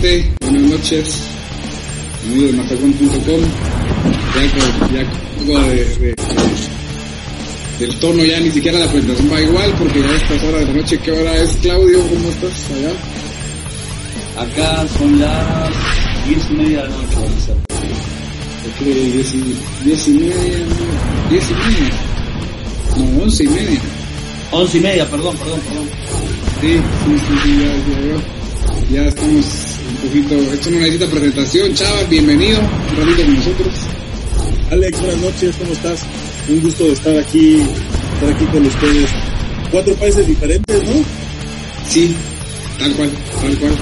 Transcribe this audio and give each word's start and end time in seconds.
buenas 0.00 0.62
noches. 0.70 1.22
Amigo 2.26 2.46
de 2.46 2.52
matacón.com. 2.52 3.40
Ya, 4.94 5.52
ya 5.52 5.58
de, 5.66 5.84
de, 5.84 6.14
del 7.80 7.96
tono 7.98 8.22
ya 8.24 8.38
ni 8.40 8.50
siquiera 8.50 8.78
la 8.78 8.86
presentación 8.86 9.32
va 9.32 9.40
igual 9.40 9.74
porque 9.78 10.00
ya 10.00 10.14
estas 10.14 10.42
horas 10.44 10.66
de 10.68 10.74
noche, 10.74 10.98
¿qué 11.04 11.10
hora 11.12 11.34
es 11.38 11.50
Claudio? 11.56 11.98
¿Cómo 12.00 12.28
estás 12.28 12.52
allá? 14.36 14.46
Acá 14.46 14.86
son 14.98 15.18
las 15.18 15.72
diez 16.28 16.42
y 16.50 16.54
media 16.54 16.82
de 16.82 16.88
la 16.88 16.96
noche. 16.96 17.54
Creo 18.78 18.94
diez 18.94 19.34
y, 19.34 19.38
media, 19.38 20.58
no, 20.68 21.30
diez 21.30 21.50
y 21.50 21.54
media. 21.54 21.94
No, 23.14 23.22
once 23.22 23.44
y 23.44 23.48
media. 23.48 23.80
Once 24.52 24.76
y 24.76 24.80
media, 24.80 25.06
perdón, 25.08 25.36
perdón, 25.36 25.60
perdón. 25.68 25.88
Sí, 26.60 26.76
sí, 27.02 27.20
sí, 27.26 27.38
sí 27.42 28.90
ya, 28.92 28.96
ya, 28.96 29.02
ya 29.04 29.08
estamos 29.08 29.44
un 29.88 29.96
poquito, 29.96 30.34
esto 30.52 30.70
no 30.70 30.78
necesita 30.80 31.06
presentación, 31.06 31.74
...Chava, 31.74 32.02
bienvenido, 32.04 32.60
un 32.60 32.96
ratito 32.96 33.22
con 33.24 33.36
nosotros. 33.36 33.74
Alex, 34.70 34.98
buenas 35.00 35.18
noches, 35.18 35.56
¿cómo 35.58 35.72
estás? 35.72 36.00
Un 36.48 36.60
gusto 36.60 36.84
de 36.84 36.92
estar 36.92 37.16
aquí, 37.18 37.56
estar 37.62 38.32
aquí 38.34 38.44
con 38.46 38.66
ustedes. 38.66 39.10
Cuatro 39.70 39.94
países 39.94 40.26
diferentes, 40.26 40.82
¿no? 40.84 41.02
Sí, 41.88 42.14
tal 42.78 42.92
cual, 42.96 43.10
tal 43.42 43.58
cual. 43.58 43.72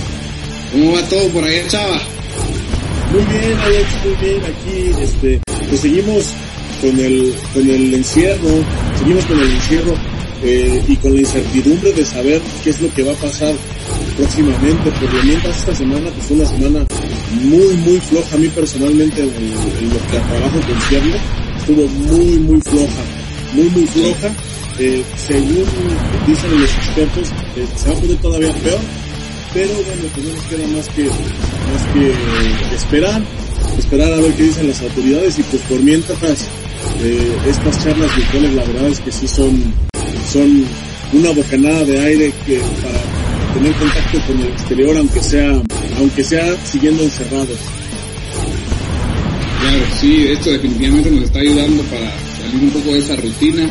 ¿Cómo 0.78 0.94
va 0.94 1.02
todo 1.04 1.28
por 1.30 1.44
allá, 1.44 1.68
Chava? 1.70 2.02
Muy 3.14 3.38
bien, 3.38 3.58
Alex, 3.60 3.86
muy 4.06 4.28
bien. 4.30 4.42
Aquí, 4.44 5.04
este, 5.04 5.42
pues 5.70 5.82
seguimos 5.82 6.26
con 6.82 7.00
el, 7.00 7.34
con 7.54 7.70
el 7.70 7.94
encierro, 7.94 8.50
seguimos 8.98 9.26
con 9.26 9.40
el 9.40 9.50
encierro 9.52 9.96
eh, 10.44 10.84
y 10.88 10.96
con 10.98 11.14
la 11.14 11.20
incertidumbre 11.22 11.94
de 11.94 12.06
saber 12.06 12.42
qué 12.64 12.70
es 12.70 12.82
lo 12.82 12.94
que 12.94 13.04
va 13.04 13.12
a 13.12 13.16
pasar 13.16 13.54
próximamente, 14.16 14.90
porque 15.00 15.18
mientras 15.26 15.58
esta 15.58 15.76
semana 15.76 16.10
pues 16.12 16.28
fue 16.28 16.38
una 16.38 16.46
semana 16.46 16.86
muy 17.44 17.74
muy 17.86 18.00
floja, 18.00 18.36
a 18.36 18.38
mí 18.38 18.48
personalmente 18.50 19.22
en, 19.22 19.28
lo 19.30 20.00
que 20.00 20.08
trabajo 20.08 20.60
con 20.62 20.76
encierro 20.76 21.20
estuvo 21.58 21.88
muy 21.88 22.26
muy 22.40 22.62
floja, 22.62 23.02
muy 23.54 23.70
muy 23.70 23.86
floja, 23.86 24.28
eh, 24.80 25.04
según 25.28 25.64
dicen 26.28 26.62
los 26.62 26.72
expertos 26.74 27.28
eh, 27.58 27.68
se 27.76 27.90
va 27.92 27.96
a 27.98 28.00
poner 28.00 28.16
todavía 28.18 28.54
peor, 28.54 28.80
pero 29.54 29.74
bueno 29.74 30.04
pues 30.16 30.28
no 30.28 30.34
nos 30.34 30.46
queda 30.46 30.68
más 30.78 30.88
que, 30.96 31.04
más 31.04 31.94
que 31.94 32.74
esperar, 32.76 33.22
esperar 33.78 34.14
a 34.14 34.18
ver 34.18 34.34
qué 34.36 34.44
dicen 34.44 34.70
las 34.70 34.82
autoridades 34.82 35.38
y 35.40 35.44
pues 35.44 35.62
por 35.64 35.80
mientras 35.82 36.18
estas 37.46 37.84
charlas 37.84 38.14
virtuales 38.16 38.54
la 38.54 38.64
verdad 38.64 38.90
es 38.90 39.00
que 39.00 39.12
sí 39.12 39.28
son, 39.28 39.74
son 40.32 40.66
una 41.14 41.32
bocanada 41.32 41.84
de 41.86 42.00
aire 42.00 42.34
que 42.46 42.56
para 42.60 43.54
tener 43.54 43.74
contacto 43.74 44.20
con 44.28 44.40
el 44.42 44.48
exterior 44.48 44.98
aunque 44.98 45.22
sea, 45.22 45.62
aunque 45.98 46.24
sea 46.24 46.56
siguiendo 46.66 47.04
encerrados. 47.04 47.58
Claro, 49.62 49.84
sí, 50.00 50.28
esto 50.30 50.50
definitivamente 50.52 51.12
nos 51.12 51.24
está 51.26 51.40
ayudando 51.40 51.84
para 51.84 52.10
salir 52.40 52.64
un 52.64 52.70
poco 52.72 52.92
de 52.94 53.00
esa 53.00 53.16
rutina 53.16 53.64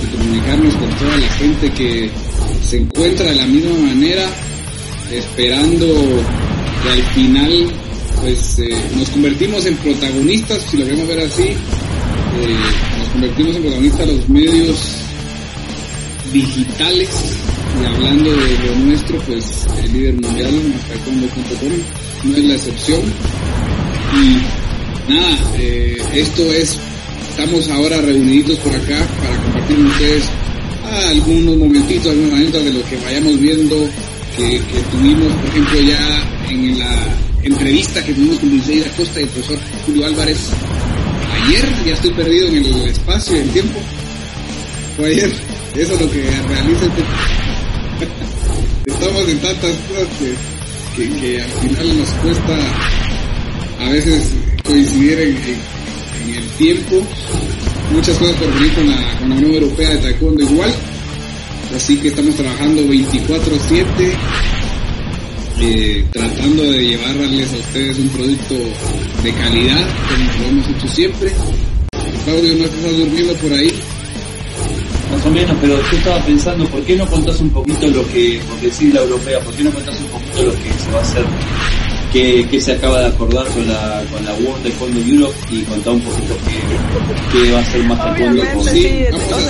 y 0.00 0.16
comunicarnos 0.16 0.74
con 0.74 0.88
toda 0.98 1.16
la 1.16 1.28
gente 1.30 1.70
que 1.72 2.10
se 2.68 2.78
encuentra 2.78 3.26
de 3.26 3.34
la 3.36 3.46
misma 3.46 3.74
manera, 3.78 4.26
esperando 5.12 5.86
que 6.82 6.88
al 6.90 7.02
final 7.14 7.66
pues, 8.22 8.58
eh, 8.58 8.68
nos 8.98 9.08
convertimos 9.10 9.66
en 9.66 9.76
protagonistas, 9.76 10.64
si 10.70 10.76
lo 10.76 10.84
queremos 10.84 11.08
ver 11.08 11.20
así, 11.20 11.50
nos 12.40 13.08
convertimos 13.12 13.54
en 13.56 13.62
protagonistas 13.62 14.06
de 14.08 14.16
los 14.16 14.28
medios 14.28 14.76
digitales 16.32 17.08
y 17.80 17.84
hablando 17.84 18.30
de 18.30 18.58
lo 18.66 18.76
nuestro, 18.86 19.18
pues 19.20 19.44
el 19.84 19.92
líder 19.92 20.14
mundial, 20.14 20.50
no 22.24 22.36
es 22.36 22.44
la 22.44 22.54
excepción. 22.54 23.00
Y 24.14 25.12
nada, 25.12 25.36
eh, 25.58 26.02
esto 26.14 26.42
es, 26.52 26.76
estamos 27.30 27.68
ahora 27.70 28.00
reunidos 28.00 28.58
por 28.58 28.74
acá 28.74 29.06
para 29.20 29.36
compartir 29.42 29.76
con 29.76 29.86
ustedes 29.86 30.24
algunos 31.08 31.56
momentitos, 31.56 32.10
algunas 32.12 32.30
momentos 32.32 32.64
de 32.64 32.72
lo 32.72 32.84
que 32.84 32.96
vayamos 32.96 33.40
viendo, 33.40 33.76
que, 34.36 34.60
tuvimos, 34.90 35.32
por 35.36 35.44
ejemplo, 35.50 35.80
ya 35.80 36.24
en 36.50 36.78
la 36.78 36.98
entrevista 37.42 38.04
que 38.04 38.12
tuvimos 38.12 38.38
con 38.38 38.50
Luis 38.50 38.62
Costa 38.96 39.20
y 39.20 39.22
el 39.24 39.28
profesor 39.30 39.58
Julio 39.86 40.06
Álvarez, 40.06 40.38
ayer, 41.42 41.66
ya 41.86 41.94
estoy 41.94 42.10
perdido 42.12 42.46
en 42.48 42.56
el 42.64 42.88
espacio 42.90 43.36
y 43.36 43.40
el 43.40 43.48
tiempo. 43.50 43.78
Fue 44.96 45.06
ayer, 45.06 45.32
eso 45.76 45.94
es 45.94 46.00
lo 46.00 46.10
que 46.10 46.22
realiza 46.22 46.84
Estamos 48.86 49.28
en 49.28 49.38
tantas 49.38 49.72
cosas 49.88 50.08
que, 50.96 51.38
al 51.40 51.48
final 51.68 51.98
nos 51.98 52.08
cuesta 52.10 52.58
a 53.80 53.88
veces 53.90 54.28
coincidir 54.64 55.18
en, 55.18 55.36
el 56.36 56.46
tiempo. 56.58 57.02
Muchas 57.92 58.16
cosas 58.18 58.36
por 58.36 58.54
venir 58.54 58.72
con 58.74 58.88
la, 58.90 59.18
con 59.18 59.30
la 59.30 59.36
Unión 59.36 59.54
Europea 59.54 59.90
de 59.90 59.96
Taekwondo 59.98 60.42
igual. 60.42 60.72
Así 61.76 61.96
que 61.98 62.08
estamos 62.08 62.34
trabajando 62.36 62.82
24-7 62.82 63.84
eh, 65.64 66.04
tratando 66.10 66.60
de 66.60 66.82
llevarles 66.88 67.52
a 67.52 67.56
ustedes 67.56 67.96
un 67.96 68.08
producto 68.08 68.54
de 69.22 69.32
calidad, 69.32 69.86
como 70.10 70.32
lo 70.32 70.44
hemos 70.48 70.68
hecho 70.70 70.88
siempre. 70.88 71.30
Claudio, 72.24 72.54
¿no 72.58 72.64
estás 72.64 72.96
durmiendo 72.96 73.32
por 73.34 73.52
ahí? 73.52 73.72
Más 75.12 75.24
o 75.24 75.30
menos, 75.30 75.56
pero 75.60 75.78
yo 75.80 75.96
estaba 75.96 76.18
pensando, 76.24 76.64
¿por 76.66 76.82
qué 76.82 76.96
no 76.96 77.06
contás 77.06 77.40
un 77.40 77.50
poquito 77.50 77.86
lo 77.86 78.04
que, 78.12 78.40
porque 78.48 78.66
decir 78.66 78.92
la 78.92 79.02
europea, 79.02 79.38
¿por 79.38 79.54
qué 79.54 79.62
no 79.62 79.70
contás 79.70 80.00
un 80.00 80.06
poquito 80.08 80.42
lo 80.42 80.50
que 80.52 80.72
se 80.84 80.90
va 80.90 80.98
a 80.98 81.02
hacer? 81.02 81.24
¿Qué, 82.12 82.60
se 82.60 82.72
acaba 82.72 82.98
de 83.02 83.06
acordar 83.06 83.46
con 83.46 83.68
la, 83.68 84.02
con 84.12 84.24
la 84.24 84.34
World 84.34 84.68
fondo 84.72 85.00
Europe 85.00 85.36
y 85.52 85.60
contá 85.60 85.92
un 85.92 86.00
poquito 86.00 86.36
qué, 87.32 87.52
va 87.52 87.60
a 87.60 87.64
ser 87.66 87.84
más 87.84 88.16
que 88.16 88.28
sí, 88.68 89.04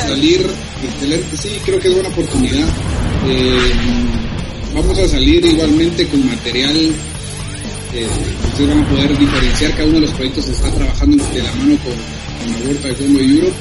salir, 0.07 0.47
excelente, 0.85 1.37
sí, 1.39 1.49
creo 1.65 1.81
que 1.81 1.89
es 1.89 1.95
buena 1.95 2.09
oportunidad. 2.11 2.69
Eh, 3.29 3.73
vamos 4.75 4.99
a 4.99 5.09
salir 5.09 5.45
igualmente 5.45 6.07
con 6.09 6.27
material. 6.27 6.77
Eh, 7.95 8.07
ustedes 8.49 8.71
van 8.71 8.85
a 8.85 8.89
poder 8.89 9.19
diferenciar 9.19 9.73
cada 9.73 9.85
uno 9.85 9.95
de 9.95 10.01
los 10.01 10.11
proyectos 10.13 10.45
que 10.47 10.53
está 10.53 10.71
trabajando 10.71 11.25
de 11.29 11.43
la 11.43 11.53
mano 11.53 11.77
con, 11.85 12.65
con 12.65 12.83
de 12.83 12.95
Combo 12.95 13.21
Europe. 13.21 13.55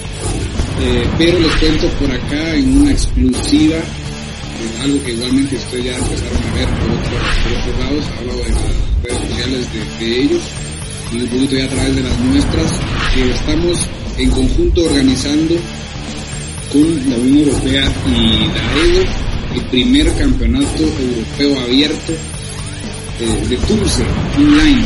Eh, 0.83 1.05
pero 1.17 1.39
les 1.39 1.51
cuento 1.55 1.87
por 1.99 2.11
acá 2.11 2.55
en 2.55 2.81
una 2.81 2.91
exclusiva, 2.91 3.75
en 3.77 4.81
algo 4.83 5.03
que 5.03 5.11
igualmente 5.13 5.55
ustedes 5.57 5.85
ya 5.85 5.97
empezaron 5.97 6.43
a 6.43 6.55
ver 6.55 6.67
por, 6.69 6.91
otros, 6.91 7.77
lados, 7.77 8.05
hablo 8.17 8.31
en 8.31 8.55
las 8.55 9.03
redes 9.03 9.29
sociales 9.29 9.67
de, 9.99 10.21
ellos, 10.21 10.41
y 11.11 11.15
un 11.21 11.27
poquito 11.27 11.57
ya 11.57 11.65
a 11.65 11.69
través 11.69 11.95
de 11.95 12.03
las 12.03 12.19
muestras, 12.19 12.71
que 13.13 13.31
estamos 13.31 13.77
en 14.17 14.29
conjunto 14.31 14.83
organizando 14.85 15.55
con 16.71 17.09
la 17.09 17.15
Unión 17.17 17.49
Europea 17.49 17.91
y 18.15 18.47
la 18.47 18.97
EU 18.97 19.05
el 19.53 19.61
primer 19.65 20.13
campeonato 20.15 20.81
europeo 20.99 21.59
abierto 21.63 22.13
eh, 23.19 23.45
de 23.49 23.57
Turce 23.57 24.03
online. 24.37 24.85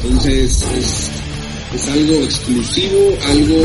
Entonces 0.00 0.64
es, 0.78 1.10
algo 1.88 2.14
exclusivo, 2.22 3.18
algo 3.26 3.58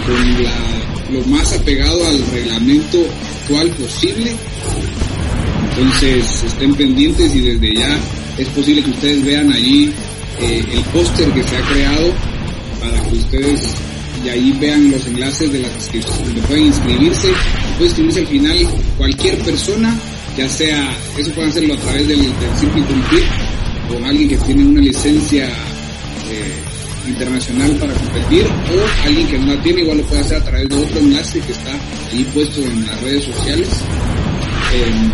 con 0.06 1.14
lo 1.16 1.22
más 1.26 1.52
apegado 1.52 2.04
al 2.06 2.24
reglamento 2.32 2.98
actual 3.44 3.70
posible. 3.70 4.32
Entonces 5.70 6.44
estén 6.44 6.74
pendientes 6.74 7.34
y 7.34 7.40
desde 7.40 7.74
ya 7.74 7.98
es 8.38 8.48
posible 8.48 8.82
que 8.82 8.90
ustedes 8.90 9.24
vean 9.24 9.52
allí 9.52 9.92
eh, 10.40 10.64
el 10.72 10.82
póster 10.84 11.30
que 11.32 11.42
se 11.42 11.56
ha 11.56 11.60
creado 11.62 12.12
para 12.80 13.08
que 13.08 13.16
ustedes 13.16 13.74
y 14.24 14.28
ahí 14.28 14.56
vean 14.60 14.90
los 14.90 15.06
enlaces 15.06 15.52
de 15.52 15.60
las 15.60 15.72
inscripciones 15.76 16.24
donde 16.26 16.42
pueden 16.42 16.64
inscribirse. 16.66 17.28
...pueden 17.76 17.90
inscribirse 17.90 18.20
al 18.20 18.26
final 18.28 18.58
cualquier 18.96 19.38
persona 19.40 19.94
ya 20.36 20.48
sea, 20.50 20.96
eso 21.16 21.30
puede 21.32 21.48
hacerlo 21.48 21.74
a 21.74 21.78
través 21.78 22.06
del, 22.08 22.18
del 22.20 22.56
simple 22.60 22.82
con 23.88 24.04
alguien 24.04 24.28
que 24.28 24.36
tiene 24.38 24.66
una 24.66 24.80
licencia 24.82 25.46
eh, 25.46 25.50
internacional 27.08 27.70
para 27.76 27.94
competir 27.94 28.44
o 28.44 29.06
alguien 29.06 29.26
que 29.28 29.38
no 29.38 29.54
la 29.54 29.62
tiene 29.62 29.80
igual 29.80 29.96
lo 29.98 30.04
puede 30.04 30.20
hacer 30.20 30.36
a 30.36 30.44
través 30.44 30.68
de 30.68 30.74
otro 30.76 30.98
enlace 30.98 31.40
que 31.40 31.52
está 31.52 31.72
ahí 32.12 32.24
puesto 32.34 32.60
en 32.60 32.84
las 32.86 33.00
redes 33.00 33.24
sociales. 33.24 33.68
Eh, 34.74 35.10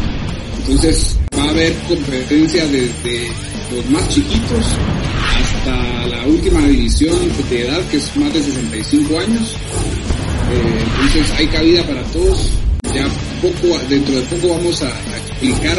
entonces 0.62 1.16
va 1.38 1.44
a 1.44 1.48
haber 1.50 1.72
competencia 1.88 2.66
desde 2.66 3.28
los 3.76 3.90
más 3.90 4.08
chiquitos 4.08 4.64
hasta 5.24 6.08
la 6.08 6.26
última 6.26 6.60
división 6.66 7.14
de 7.50 7.62
edad 7.62 7.80
que 7.90 7.98
es 7.98 8.16
más 8.16 8.32
de 8.32 8.42
65 8.42 9.18
años. 9.20 9.54
Eh, 10.52 10.84
entonces 10.94 11.30
hay 11.38 11.46
cabida 11.46 11.84
para 11.86 12.02
todos 12.06 12.50
ya 12.94 13.08
poco, 13.40 13.78
dentro 13.88 14.14
de 14.14 14.20
poco 14.22 14.48
vamos 14.54 14.82
a, 14.82 14.92
explicar 15.30 15.76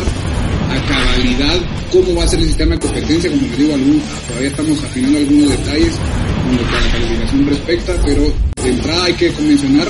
a 0.69 0.87
cabalidad 0.87 1.59
cómo 1.91 2.15
va 2.17 2.23
a 2.23 2.27
ser 2.27 2.39
el 2.39 2.47
sistema 2.47 2.73
de 2.75 2.79
competencia, 2.81 3.29
como 3.29 3.41
les 3.43 3.57
digo, 3.57 3.77
todavía 4.27 4.49
estamos 4.49 4.83
afinando 4.83 5.17
algunos 5.19 5.49
detalles 5.51 5.93
con 6.43 6.57
lo 6.57 6.65
que 6.65 6.71
la 6.73 6.91
calificación 6.91 7.45
respecta, 7.47 7.93
pero 8.03 8.33
de 8.63 8.69
entrada 8.69 9.05
hay 9.05 9.13
que 9.13 9.31
mencionar 9.39 9.87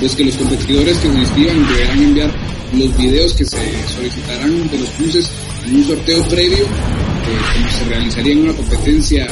pues, 0.00 0.14
que 0.14 0.24
los 0.24 0.34
competidores 0.36 0.96
que 0.98 1.08
se 1.12 1.18
inscriban 1.18 1.68
deberán 1.68 2.02
enviar 2.02 2.30
los 2.78 2.96
videos 2.96 3.32
que 3.34 3.44
se 3.44 3.58
solicitarán 3.94 4.70
de 4.70 4.78
los 4.78 4.88
cruces 4.90 5.30
en 5.68 5.76
un 5.76 5.84
sorteo 5.84 6.24
previo 6.28 6.58
que 6.66 7.32
eh, 7.32 7.38
como 7.52 7.68
se 7.70 7.84
realizaría 7.88 8.32
en 8.32 8.38
una 8.44 8.52
competencia 8.54 9.28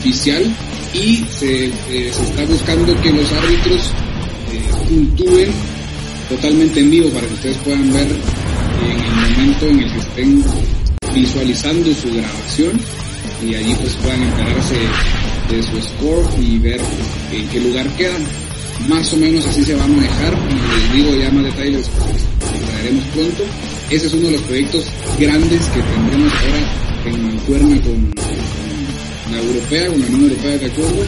oficial 0.00 0.44
y 0.94 1.24
se, 1.36 1.66
eh, 1.66 2.10
está 2.10 2.44
buscando 2.46 2.94
que 3.02 3.10
los 3.10 3.30
árbitros 3.32 3.80
eh, 4.52 4.86
puntúen 4.88 5.52
totalmente 6.28 6.80
en 6.80 6.90
vivo 6.90 7.10
para 7.10 7.26
que 7.26 7.34
ustedes 7.34 7.56
puedan 7.58 7.92
ver 7.92 8.08
en 8.08 9.00
el 9.00 9.10
momento 9.14 9.66
en 9.68 9.80
el 9.80 9.92
que 9.92 9.98
estén 9.98 10.44
visualizando 11.14 11.94
su 11.94 12.10
grabación 12.12 12.80
y 13.44 13.54
allí 13.54 13.74
pues 13.74 13.92
puedan 14.02 14.22
enterarse 14.22 14.74
de 15.50 15.62
su 15.62 15.80
score 15.80 16.26
y 16.40 16.58
ver 16.58 16.78
pues, 16.80 17.40
en 17.42 17.48
qué 17.48 17.60
lugar 17.60 17.86
quedan. 17.96 18.22
Más 18.88 19.12
o 19.12 19.16
menos 19.16 19.46
así 19.46 19.64
se 19.64 19.74
van 19.74 19.98
a 19.98 20.02
dejar, 20.02 20.34
y 20.92 20.96
les 20.96 21.04
digo 21.04 21.14
ya 21.22 21.30
más 21.30 21.44
detalles 21.44 21.86
que 21.86 21.98
pues, 22.00 22.66
traeremos 22.66 23.04
pronto. 23.14 23.42
Ese 23.90 24.06
es 24.08 24.12
uno 24.14 24.26
de 24.26 24.32
los 24.32 24.42
proyectos 24.42 24.84
grandes 25.20 25.62
que 25.66 25.80
tendremos 25.82 26.32
ahora 26.32 27.04
en 27.10 27.22
mancuerna 27.26 27.82
con, 27.82 28.12
la 29.30 29.40
europea, 29.42 29.86
con 29.88 30.00
la 30.00 30.06
Unión 30.06 30.22
Europea 30.24 30.58
de 30.58 30.66
Acuerdo 30.66 31.04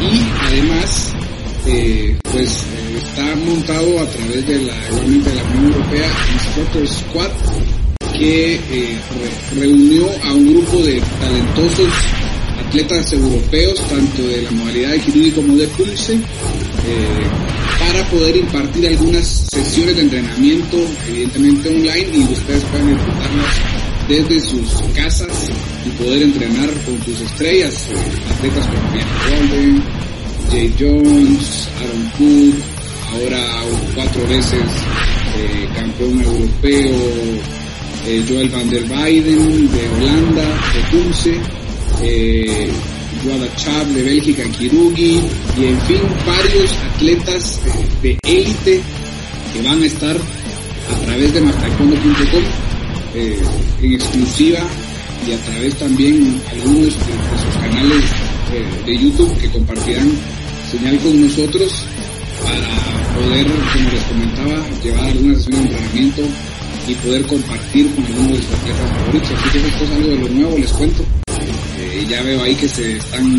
y 0.00 0.46
además 0.46 1.15
este, 1.66 2.16
pues 2.30 2.48
eh, 2.62 2.98
está 2.98 3.34
montado 3.44 3.98
a 4.00 4.06
través 4.06 4.46
de 4.46 4.58
la, 4.60 4.72
de 4.72 5.34
la 5.34 5.42
Unión 5.50 5.72
Europea, 5.72 6.08
Instructor 6.32 6.88
Squad, 6.88 7.30
que 8.16 8.54
eh, 8.54 8.96
reunió 9.58 10.08
a 10.22 10.32
un 10.34 10.52
grupo 10.54 10.78
de 10.84 11.02
talentosos 11.20 11.92
atletas 12.68 13.12
europeos, 13.14 13.80
tanto 13.88 14.28
de 14.28 14.42
la 14.42 14.50
modalidad 14.52 14.92
de 14.92 15.00
Kirby 15.00 15.30
como 15.32 15.56
de 15.56 15.66
Pulse, 15.66 16.14
eh, 16.14 16.18
para 17.80 18.04
poder 18.10 18.36
impartir 18.36 18.86
algunas 18.86 19.26
sesiones 19.26 19.96
de 19.96 20.02
entrenamiento, 20.02 20.76
evidentemente 21.08 21.68
online, 21.68 22.06
y 22.14 22.32
ustedes 22.32 22.62
pueden 22.70 22.94
disfrutarlas 22.96 23.54
desde 24.08 24.40
sus 24.40 24.82
casas 24.94 25.50
y 25.84 25.88
poder 26.02 26.22
entrenar 26.22 26.70
con 26.84 27.02
sus 27.04 27.20
estrellas, 27.22 27.74
atletas 28.38 28.66
como 28.68 28.92
Bianca 28.92 29.22
Golden, 29.30 30.05
Jay 30.50 30.68
Jones, 30.78 31.68
Aaron 31.80 32.06
Cook, 32.16 32.62
ahora 33.12 33.42
cuatro 33.96 34.26
veces 34.28 34.62
eh, 35.38 35.68
campeón 35.74 36.22
europeo, 36.22 36.94
eh, 38.06 38.24
Joel 38.28 38.48
van 38.50 38.70
der 38.70 38.82
Biden 38.84 39.70
de 39.72 39.88
Holanda, 39.88 40.44
de 40.72 40.98
Dulce, 40.98 41.34
Joada 43.24 43.46
eh, 43.46 43.50
Chab 43.56 43.86
de 43.88 44.02
Bélgica, 44.04 44.44
Kirugi, 44.56 45.18
y 45.60 45.64
en 45.64 45.78
fin, 45.80 45.98
varios 46.24 46.70
atletas 46.94 47.60
de 48.02 48.16
élite 48.24 48.80
que 49.52 49.62
van 49.66 49.82
a 49.82 49.86
estar 49.86 50.16
a 50.16 51.04
través 51.06 51.34
de 51.34 51.40
matacondo.com 51.40 52.42
en 53.82 53.92
exclusiva 53.92 54.60
y 55.28 55.32
a 55.32 55.38
través 55.38 55.74
también 55.74 56.40
algunos 56.52 56.84
de, 56.84 56.90
sus 56.92 57.60
canales 57.62 58.04
de 58.86 58.96
YouTube 58.96 59.36
que 59.40 59.50
compartirán 59.50 60.10
señal 60.70 60.98
con 60.98 61.20
nosotros 61.20 61.72
para 62.42 63.14
poder, 63.14 63.46
como 63.46 63.90
les 63.92 64.04
comentaba, 64.04 64.80
llevar 64.84 65.10
alguna 65.12 65.34
sesión 65.36 65.62
de 65.62 65.68
entrenamiento 65.70 66.22
y 66.88 66.94
poder 66.94 67.26
compartir 67.26 67.86
con 67.94 68.04
algunos 68.04 68.30
de 68.32 68.38
sus 68.38 68.52
Así 68.52 69.52
que 69.58 69.66
esto 69.68 69.84
es 69.84 69.90
algo 69.92 70.08
de 70.10 70.16
lo 70.16 70.28
nuevo, 70.28 70.58
les 70.58 70.72
cuento. 70.72 71.02
Eh, 71.78 72.06
ya 72.10 72.22
veo 72.22 72.42
ahí 72.42 72.54
que 72.56 72.68
se 72.68 72.96
están... 72.96 73.30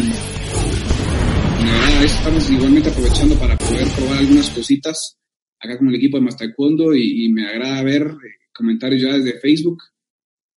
estamos 2.03 2.49
igualmente 2.49 2.89
aprovechando 2.89 3.35
para 3.37 3.57
poder 3.57 3.87
probar 3.97 4.17
algunas 4.19 4.49
cositas 4.51 5.17
acá 5.59 5.77
con 5.77 5.89
el 5.89 5.95
equipo 5.95 6.17
de 6.17 6.23
Mastaekwondo 6.23 6.95
y, 6.95 7.25
y 7.25 7.29
me 7.29 7.45
agrada 7.45 7.83
ver 7.83 8.03
eh, 8.03 8.47
comentarios 8.55 9.01
ya 9.01 9.17
desde 9.17 9.37
Facebook. 9.39 9.79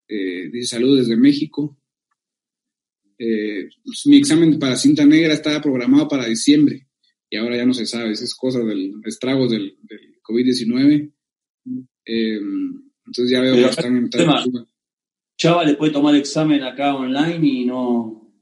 Eh, 0.09 0.51
dice 0.53 0.69
saludos 0.77 1.01
desde 1.09 1.17
México 1.17 1.80
eh, 3.21 3.69
pues, 3.85 4.07
mi 4.07 4.17
examen 4.17 4.59
para 4.59 4.77
cinta 4.77 5.05
negra 5.05 5.35
estaba 5.35 5.61
programado 5.61 6.09
para 6.09 6.25
diciembre 6.25 6.89
y 7.29 7.37
ahora 7.37 7.59
ya 7.59 7.67
no 7.67 7.75
se 7.75 7.85
sabe, 7.85 8.11
es 8.13 8.35
cosa 8.35 8.61
del 8.61 8.95
estragos 9.05 9.51
del, 9.51 9.77
COVID-19. 10.27 11.13
Em, 12.05 12.83
entonces 13.07 13.31
ya 13.31 13.41
veo 13.41 13.55
que 13.57 13.65
están 13.67 13.97
en 13.97 14.09
Chava 15.37 15.65
le 15.65 15.75
puede 15.75 15.93
tomar 15.93 16.15
el 16.15 16.21
examen 16.21 16.63
acá 16.63 16.95
online 16.97 17.41
y 17.47 17.65
no. 17.65 18.33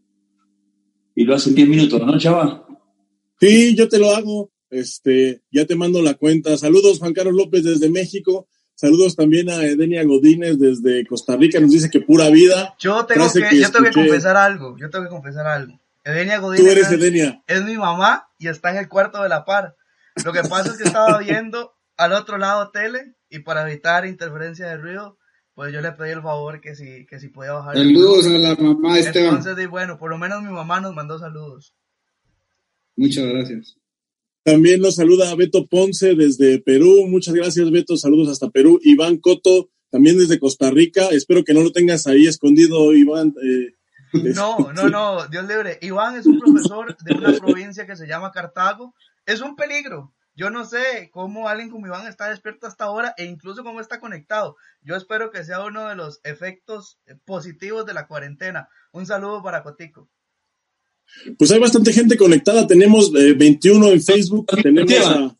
Y 1.14 1.24
lo 1.24 1.34
hace 1.34 1.50
en 1.50 1.56
10 1.56 1.68
minutos, 1.68 2.00
¿no, 2.04 2.18
Chava? 2.18 2.66
Sí, 3.40 3.74
yo 3.76 3.88
te 3.88 3.98
lo 3.98 4.10
hago. 4.10 4.52
Este, 4.70 5.42
ya 5.50 5.64
te 5.66 5.76
mando 5.76 6.00
la 6.02 6.14
cuenta. 6.14 6.56
Saludos, 6.58 6.98
Juan 6.98 7.12
Carlos 7.14 7.34
López 7.34 7.64
desde 7.64 7.90
México. 7.90 8.48
Saludos 8.80 9.16
también 9.16 9.50
a 9.50 9.56
Edenia 9.64 10.04
Godínez 10.04 10.56
desde 10.56 11.04
Costa 11.04 11.36
Rica, 11.36 11.58
nos 11.58 11.72
dice 11.72 11.90
que 11.90 11.98
pura 11.98 12.30
vida. 12.30 12.76
Yo 12.78 13.04
tengo, 13.06 13.26
que, 13.32 13.58
yo 13.60 13.72
tengo 13.72 13.86
que 13.86 13.90
confesar 13.92 14.36
algo, 14.36 14.76
yo 14.78 14.88
tengo 14.88 15.02
que 15.04 15.10
confesar 15.10 15.48
algo. 15.48 15.80
Edenia 16.04 16.38
Godínez 16.38 16.64
Tú 16.64 16.70
eres 16.78 16.92
Edenia. 16.92 17.42
Es, 17.48 17.64
mi 17.64 17.76
mamá 17.76 18.28
y 18.38 18.46
está 18.46 18.70
en 18.70 18.76
el 18.76 18.88
cuarto 18.88 19.20
de 19.20 19.28
la 19.28 19.44
par. 19.44 19.74
Lo 20.24 20.32
que 20.32 20.42
pasa 20.44 20.70
es 20.70 20.78
que 20.78 20.84
estaba 20.84 21.18
viendo 21.18 21.72
al 21.96 22.12
otro 22.12 22.38
lado 22.38 22.70
tele 22.70 23.16
y 23.28 23.40
para 23.40 23.68
evitar 23.68 24.06
interferencia 24.06 24.68
de 24.68 24.76
ruido, 24.76 25.18
pues 25.54 25.72
yo 25.72 25.80
le 25.80 25.90
pedí 25.90 26.10
el 26.10 26.22
favor 26.22 26.60
que 26.60 26.76
si, 26.76 27.04
que 27.08 27.18
si 27.18 27.30
podía 27.30 27.54
bajar. 27.54 27.76
Saludos 27.76 28.26
a 28.28 28.30
la 28.38 28.54
mamá 28.54 28.96
Esteban. 28.96 29.38
Entonces, 29.38 29.68
bueno, 29.68 29.98
por 29.98 30.08
lo 30.08 30.18
menos 30.18 30.40
mi 30.44 30.52
mamá 30.52 30.80
nos 30.80 30.94
mandó 30.94 31.18
saludos. 31.18 31.74
Muchas 32.96 33.24
gracias. 33.26 33.76
También 34.44 34.80
nos 34.80 34.96
saluda 34.96 35.34
Beto 35.34 35.66
Ponce 35.66 36.14
desde 36.14 36.58
Perú. 36.60 37.06
Muchas 37.08 37.34
gracias, 37.34 37.70
Beto. 37.70 37.96
Saludos 37.96 38.28
hasta 38.28 38.50
Perú. 38.50 38.78
Iván 38.82 39.18
Coto, 39.18 39.70
también 39.90 40.18
desde 40.18 40.38
Costa 40.38 40.70
Rica. 40.70 41.08
Espero 41.08 41.44
que 41.44 41.54
no 41.54 41.60
lo 41.62 41.72
tengas 41.72 42.06
ahí 42.06 42.26
escondido, 42.26 42.92
Iván. 42.94 43.34
Eh, 43.42 43.74
no, 44.34 44.56
este, 44.70 44.74
no, 44.84 44.88
no, 44.88 45.26
Dios 45.28 45.46
libre. 45.46 45.78
Iván 45.82 46.16
es 46.16 46.26
un 46.26 46.40
profesor 46.40 46.96
de 46.98 47.14
una 47.14 47.32
provincia 47.38 47.86
que 47.86 47.96
se 47.96 48.06
llama 48.06 48.32
Cartago. 48.32 48.94
Es 49.26 49.40
un 49.42 49.54
peligro. 49.56 50.14
Yo 50.34 50.50
no 50.50 50.64
sé 50.64 51.10
cómo 51.10 51.48
alguien 51.48 51.68
como 51.68 51.88
Iván 51.88 52.06
está 52.06 52.30
despierto 52.30 52.68
hasta 52.68 52.84
ahora 52.84 53.12
e 53.18 53.24
incluso 53.24 53.64
cómo 53.64 53.80
está 53.80 53.98
conectado. 53.98 54.56
Yo 54.82 54.94
espero 54.94 55.32
que 55.32 55.44
sea 55.44 55.64
uno 55.64 55.88
de 55.88 55.96
los 55.96 56.20
efectos 56.22 57.00
positivos 57.26 57.84
de 57.86 57.92
la 57.94 58.06
cuarentena. 58.06 58.68
Un 58.92 59.04
saludo 59.04 59.42
para 59.42 59.64
Cotico. 59.64 60.08
Pues 61.38 61.50
hay 61.50 61.58
bastante 61.58 61.92
gente 61.92 62.16
conectada. 62.16 62.66
Tenemos 62.66 63.12
21 63.12 63.86
eh, 63.88 63.92
en 63.92 64.02
Facebook. 64.02 64.46
Tenemos 64.62 64.94
a... 65.06 65.36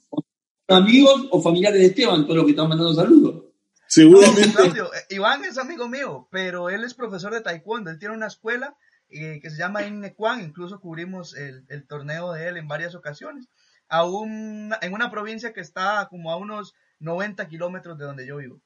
amigos 0.68 1.28
o 1.30 1.40
familiares 1.40 1.80
de 1.80 1.86
Esteban, 1.86 2.24
todos 2.24 2.36
los 2.36 2.44
que 2.46 2.52
están 2.52 2.68
mandando 2.68 2.94
saludos. 2.94 3.44
Seguramente. 3.86 4.58
Eh, 4.62 5.14
Iván 5.16 5.44
es 5.44 5.58
amigo 5.58 5.88
mío, 5.88 6.28
pero 6.30 6.68
él 6.70 6.84
es 6.84 6.94
profesor 6.94 7.32
de 7.32 7.40
taekwondo. 7.40 7.90
Él 7.90 7.98
tiene 7.98 8.14
una 8.14 8.26
escuela 8.26 8.76
eh, 9.08 9.40
que 9.42 9.50
se 9.50 9.56
llama 9.58 9.86
Innequan. 9.86 10.42
Incluso 10.42 10.80
cubrimos 10.80 11.34
el, 11.36 11.62
torneo 11.86 12.32
de 12.32 12.48
él 12.48 12.56
en 12.56 12.68
varias 12.68 12.94
ocasiones. 12.94 13.46
en 13.90 14.92
una 14.92 15.10
provincia 15.10 15.52
que 15.52 15.60
está 15.60 16.06
como 16.10 16.30
a 16.30 16.36
unos 16.36 16.74
90 17.00 17.46
kilómetros 17.48 17.98
de 17.98 18.04
donde 18.04 18.26
yo 18.26 18.38
vivo. 18.38 18.60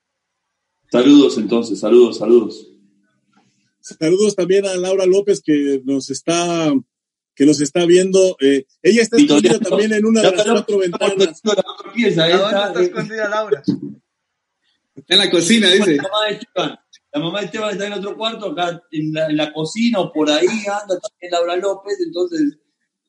Saludos 0.90 1.38
entonces, 1.38 1.80
saludos, 1.80 2.18
saludos. 2.18 2.68
Saludos 3.80 4.36
también 4.36 4.66
a 4.66 4.76
Laura 4.76 5.06
López 5.06 5.42
que 5.42 5.82
nos 5.84 6.10
está 6.10 6.72
que 7.34 7.46
nos 7.46 7.60
está 7.60 7.84
viendo. 7.84 8.36
Eh, 8.40 8.66
ella 8.82 9.02
está 9.02 9.16
escondida 9.16 9.58
también 9.58 9.92
en 9.92 10.04
una 10.04 10.22
de 10.22 10.30
las 10.32 10.42
cuatro 10.44 10.78
ventanas. 10.78 11.42
está 11.96 12.72
eh. 12.80 12.82
escondida 12.82 13.28
Laura. 13.28 13.62
Está 14.94 15.14
en 15.14 15.18
la 15.20 15.30
cocina, 15.30 15.70
dice. 15.70 15.96
La 17.14 17.20
mamá 17.20 17.40
de 17.40 17.46
Esteban, 17.46 17.72
está 17.72 17.86
en 17.86 17.92
otro 17.92 18.16
cuarto, 18.16 18.52
acá 18.52 18.82
en 18.90 19.12
la, 19.36 19.52
cocina 19.52 20.00
o 20.00 20.10
por 20.12 20.30
ahí 20.30 20.46
anda 20.46 20.98
también 20.98 21.30
Laura 21.30 21.56
López, 21.56 21.98
entonces 22.00 22.56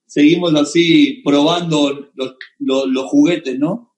seguimos 0.05 0.53
así 0.55 1.21
probando 1.23 2.09
los, 2.13 2.33
los, 2.59 2.85
los 2.87 3.05
juguetes, 3.09 3.57
¿no? 3.57 3.93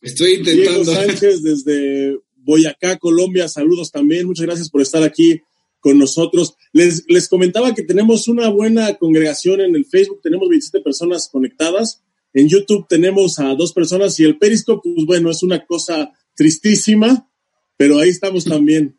Estoy 0.00 0.34
intentando. 0.34 0.84
Diego 0.84 0.92
Sánchez 1.02 1.42
desde 1.42 2.16
Boyacá, 2.36 2.96
Colombia, 2.98 3.48
saludos 3.48 3.90
también, 3.90 4.28
muchas 4.28 4.46
gracias 4.46 4.70
por 4.70 4.82
estar 4.82 5.02
aquí 5.02 5.42
con 5.80 5.98
nosotros. 5.98 6.54
Les, 6.72 7.04
les 7.08 7.28
comentaba 7.28 7.74
que 7.74 7.82
tenemos 7.82 8.28
una 8.28 8.48
buena 8.48 8.94
congregación 8.94 9.60
en 9.60 9.74
el 9.74 9.84
Facebook, 9.86 10.20
tenemos 10.22 10.48
27 10.48 10.82
personas 10.84 11.28
conectadas, 11.28 12.02
en 12.32 12.48
YouTube 12.48 12.86
tenemos 12.88 13.38
a 13.40 13.54
dos 13.56 13.72
personas 13.72 14.18
y 14.20 14.24
el 14.24 14.38
Periscope, 14.38 14.88
pues 14.94 15.04
bueno, 15.06 15.30
es 15.30 15.42
una 15.42 15.64
cosa 15.66 16.12
tristísima, 16.36 17.28
pero 17.76 17.98
ahí 17.98 18.10
estamos 18.10 18.44
también. 18.44 18.96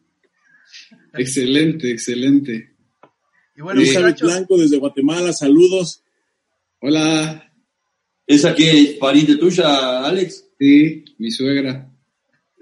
Excelente, 1.13 1.91
excelente. 1.91 2.71
Y 3.55 3.61
bueno, 3.61 3.81
Blanco 4.19 4.57
desde 4.57 4.77
Guatemala, 4.77 5.31
saludos. 5.31 6.03
Hola. 6.81 7.47
¿Es 8.27 8.43
aquí 8.43 8.97
pariente 8.99 9.35
tuya, 9.37 10.05
Alex? 10.05 10.45
Sí, 10.59 11.05
mi 11.17 11.31
suegra. 11.31 11.90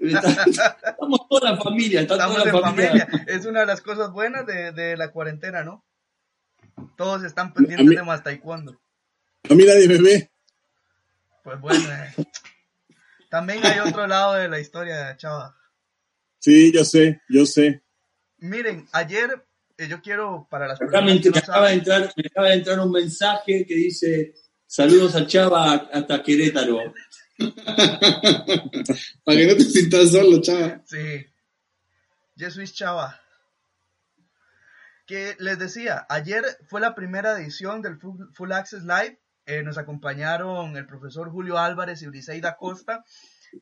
Estamos 0.00 1.20
toda 1.28 1.50
la 1.52 1.56
familia, 1.58 2.00
Estamos 2.00 2.36
toda 2.42 2.46
la 2.52 2.60
familia. 2.60 3.06
Es 3.26 3.44
una 3.44 3.60
de 3.60 3.66
las 3.66 3.82
cosas 3.82 4.10
buenas 4.10 4.46
de, 4.46 4.96
la 4.96 5.10
cuarentena, 5.12 5.62
¿no? 5.62 5.84
Todos 6.96 7.22
están 7.24 7.52
pendientes 7.52 7.86
de 7.86 8.02
más 8.02 8.22
taekwondo. 8.22 8.80
A 9.50 9.54
mí 9.54 9.62
nadie 9.66 10.28
Pues 11.44 11.60
bueno. 11.60 11.84
Eh. 12.16 12.24
También 13.28 13.60
hay 13.64 13.78
otro 13.80 14.06
lado 14.06 14.34
de 14.34 14.48
la 14.48 14.58
historia, 14.58 15.14
chava. 15.18 15.54
Sí, 16.38 16.72
yo 16.72 16.82
sé, 16.84 17.20
yo 17.28 17.44
sé. 17.44 17.82
Miren, 18.38 18.86
ayer 18.92 19.44
eh, 19.76 19.86
yo 19.86 20.00
quiero 20.00 20.46
para 20.50 20.66
las 20.66 20.78
personas. 20.78 21.22
me 21.30 21.38
acaba 21.38 21.68
de 22.48 22.54
entrar 22.54 22.80
un 22.80 22.90
mensaje 22.90 23.66
que 23.66 23.74
dice 23.74 24.32
saludos 24.66 25.14
a 25.16 25.26
Chava 25.26 25.74
hasta 25.92 26.22
Querétaro. 26.22 26.94
Para 29.24 29.36
que 29.36 29.46
no 29.46 29.54
te 29.54 29.64
sientas 29.64 30.10
solo, 30.12 30.40
chava. 30.42 30.82
Sí. 30.86 31.26
Jesuis 32.36 32.74
Chava. 32.74 33.18
Que 35.06 35.34
les 35.38 35.58
decía, 35.58 36.06
ayer 36.08 36.44
fue 36.68 36.80
la 36.80 36.94
primera 36.94 37.32
edición 37.38 37.82
del 37.82 37.98
Full 37.98 38.52
Access 38.52 38.82
Live. 38.82 39.18
Eh, 39.46 39.62
nos 39.62 39.78
acompañaron 39.78 40.76
el 40.76 40.86
profesor 40.86 41.30
Julio 41.30 41.58
Álvarez 41.58 42.02
y 42.02 42.06
Briseida 42.06 42.56
Costa. 42.56 43.04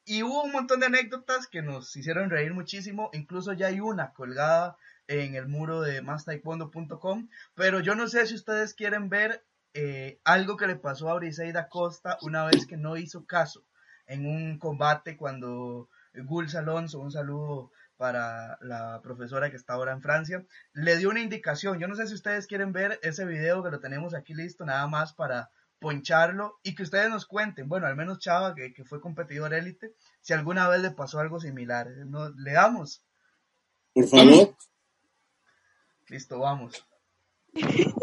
Y 0.04 0.23
hubo 0.23 0.42
un 0.42 0.52
montón 0.52 0.80
de 0.80 0.87
anécdotas 0.87 1.47
que 1.47 1.62
nos 1.62 1.97
hicieron 1.97 2.28
reír 2.28 2.52
muchísimo. 2.52 3.08
Incluso 3.14 3.54
ya 3.54 3.68
hay 3.68 3.80
una 3.80 4.12
colgada 4.12 4.76
en 5.06 5.35
el 5.35 5.49
muro 5.49 5.80
de 5.80 6.02
mastaekwondo.com. 6.02 7.28
Pero 7.54 7.80
yo 7.80 7.94
no 7.94 8.08
sé 8.08 8.26
si 8.26 8.35
ustedes 8.35 8.75
quieren 8.75 9.08
ver 9.08 9.42
eh, 9.80 10.18
algo 10.25 10.56
que 10.56 10.66
le 10.66 10.75
pasó 10.75 11.08
a 11.08 11.14
Briseida 11.14 11.68
Costa 11.68 12.18
una 12.23 12.44
vez 12.47 12.66
que 12.66 12.76
no 12.76 12.97
hizo 12.97 13.25
caso 13.26 13.62
en 14.08 14.26
un 14.26 14.58
combate 14.58 15.16
cuando 15.16 15.88
Gul 16.14 16.49
Alonso, 16.56 16.99
un 16.99 17.12
saludo 17.12 17.70
para 17.97 18.58
la 18.61 18.99
profesora 19.04 19.50
que 19.50 19.56
está 19.56 19.75
ahora 19.75 19.92
en 19.92 20.02
Francia, 20.02 20.44
le 20.73 20.97
dio 20.97 21.11
una 21.11 21.20
indicación. 21.20 21.78
Yo 21.78 21.87
no 21.87 21.94
sé 21.94 22.08
si 22.08 22.14
ustedes 22.14 22.49
quieren 22.49 22.73
ver 22.73 22.99
ese 23.02 23.25
video 23.25 23.62
que 23.62 23.70
lo 23.70 23.78
tenemos 23.78 24.14
aquí 24.14 24.35
listo, 24.35 24.64
nada 24.64 24.87
más 24.88 25.12
para 25.12 25.50
poncharlo 25.78 26.58
y 26.64 26.75
que 26.75 26.82
ustedes 26.82 27.08
nos 27.08 27.25
cuenten, 27.25 27.68
bueno, 27.68 27.87
al 27.87 27.94
menos 27.94 28.18
Chava, 28.18 28.54
que, 28.56 28.73
fue 28.85 29.00
competidor 29.00 29.54
élite, 29.54 29.92
si 30.23 30.32
alguna 30.32 30.68
vez 30.68 30.80
le 30.82 30.90
pasó 30.90 31.20
algo 31.20 31.38
similar. 31.38 31.87
¿No, 32.06 32.30
¿Le 32.30 32.52
damos? 32.52 33.04
Por 33.94 34.08
favor. 34.08 34.56
Listo, 36.08 36.38
vamos. 36.40 36.85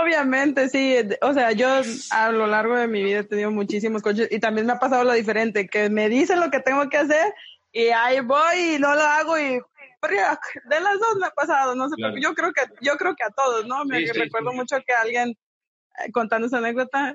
Obviamente, 0.00 0.68
sí. 0.68 0.96
O 1.20 1.32
sea, 1.34 1.52
yo 1.52 1.82
a 2.10 2.32
lo 2.32 2.46
largo 2.46 2.76
de 2.76 2.88
mi 2.88 3.02
vida 3.02 3.20
he 3.20 3.24
tenido 3.24 3.50
muchísimos 3.50 4.00
coches 4.02 4.28
y 4.30 4.40
también 4.40 4.66
me 4.66 4.72
ha 4.72 4.78
pasado 4.78 5.04
lo 5.04 5.12
diferente, 5.12 5.66
que 5.68 5.90
me 5.90 6.08
dicen 6.08 6.40
lo 6.40 6.50
que 6.50 6.60
tengo 6.60 6.88
que 6.88 6.96
hacer 6.98 7.34
y 7.72 7.88
ahí 7.88 8.20
voy 8.20 8.74
y 8.74 8.78
no 8.78 8.94
lo 8.94 9.02
hago 9.02 9.38
y 9.38 9.60
de 10.02 10.80
las 10.80 10.98
dos 10.98 11.16
me 11.20 11.26
ha 11.28 11.30
pasado, 11.30 11.76
no 11.76 11.88
sé, 11.88 11.94
yo 12.20 12.34
creo 12.34 12.52
que 12.52 12.62
yo 12.80 12.96
creo 12.96 13.14
que 13.14 13.22
a 13.22 13.30
todos, 13.30 13.64
¿no? 13.68 13.84
Me, 13.84 14.04
recuerdo 14.12 14.52
mucho 14.52 14.76
que 14.84 14.92
alguien 14.92 15.28
eh, 15.28 16.10
contando 16.10 16.48
esa 16.48 16.58
anécdota 16.58 17.14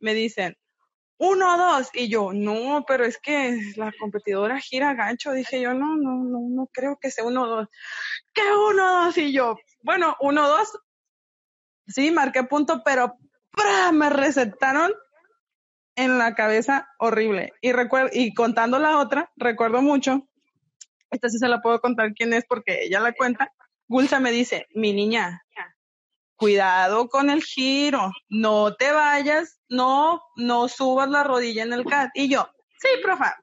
me 0.00 0.14
dicen 0.14 0.56
uno 1.16 1.56
dos 1.56 1.90
y 1.94 2.08
yo 2.10 2.32
no, 2.32 2.84
pero 2.88 3.04
es 3.04 3.18
que 3.18 3.56
la 3.76 3.92
competidora 4.00 4.58
gira 4.58 4.94
gancho, 4.94 5.30
dije 5.30 5.60
yo 5.60 5.74
no 5.74 5.94
no 5.94 6.24
no 6.24 6.40
no 6.50 6.68
creo 6.72 6.98
que 7.00 7.12
sea 7.12 7.22
uno 7.22 7.46
dos, 7.46 7.68
¿Qué 8.32 8.42
uno 8.68 9.04
dos 9.04 9.16
y 9.18 9.32
yo 9.32 9.56
bueno 9.82 10.16
uno 10.20 10.48
dos 10.48 10.76
sí, 11.86 12.10
marqué 12.10 12.42
punto, 12.44 12.82
pero 12.84 13.16
me 13.92 14.10
recetaron 14.10 14.92
en 15.96 16.18
la 16.18 16.34
cabeza 16.34 16.88
horrible. 16.98 17.52
Y, 17.60 17.70
y 18.12 18.34
contando 18.34 18.78
la 18.78 18.98
otra, 18.98 19.32
recuerdo 19.36 19.82
mucho, 19.82 20.26
esta 21.10 21.28
sí 21.28 21.38
se 21.38 21.48
la 21.48 21.60
puedo 21.60 21.80
contar 21.80 22.12
quién 22.14 22.32
es 22.32 22.44
porque 22.48 22.84
ella 22.84 23.00
la 23.00 23.12
cuenta, 23.12 23.52
Gulsa 23.88 24.18
me 24.20 24.32
dice, 24.32 24.66
mi 24.74 24.92
niña, 24.92 25.44
cuidado 26.36 27.08
con 27.08 27.30
el 27.30 27.42
giro, 27.42 28.10
no 28.28 28.74
te 28.74 28.90
vayas, 28.92 29.60
no, 29.68 30.20
no 30.36 30.68
subas 30.68 31.08
la 31.08 31.22
rodilla 31.22 31.62
en 31.62 31.72
el 31.72 31.84
cat. 31.84 32.10
Y 32.14 32.28
yo, 32.28 32.48
sí, 32.80 32.88
profa. 33.02 33.36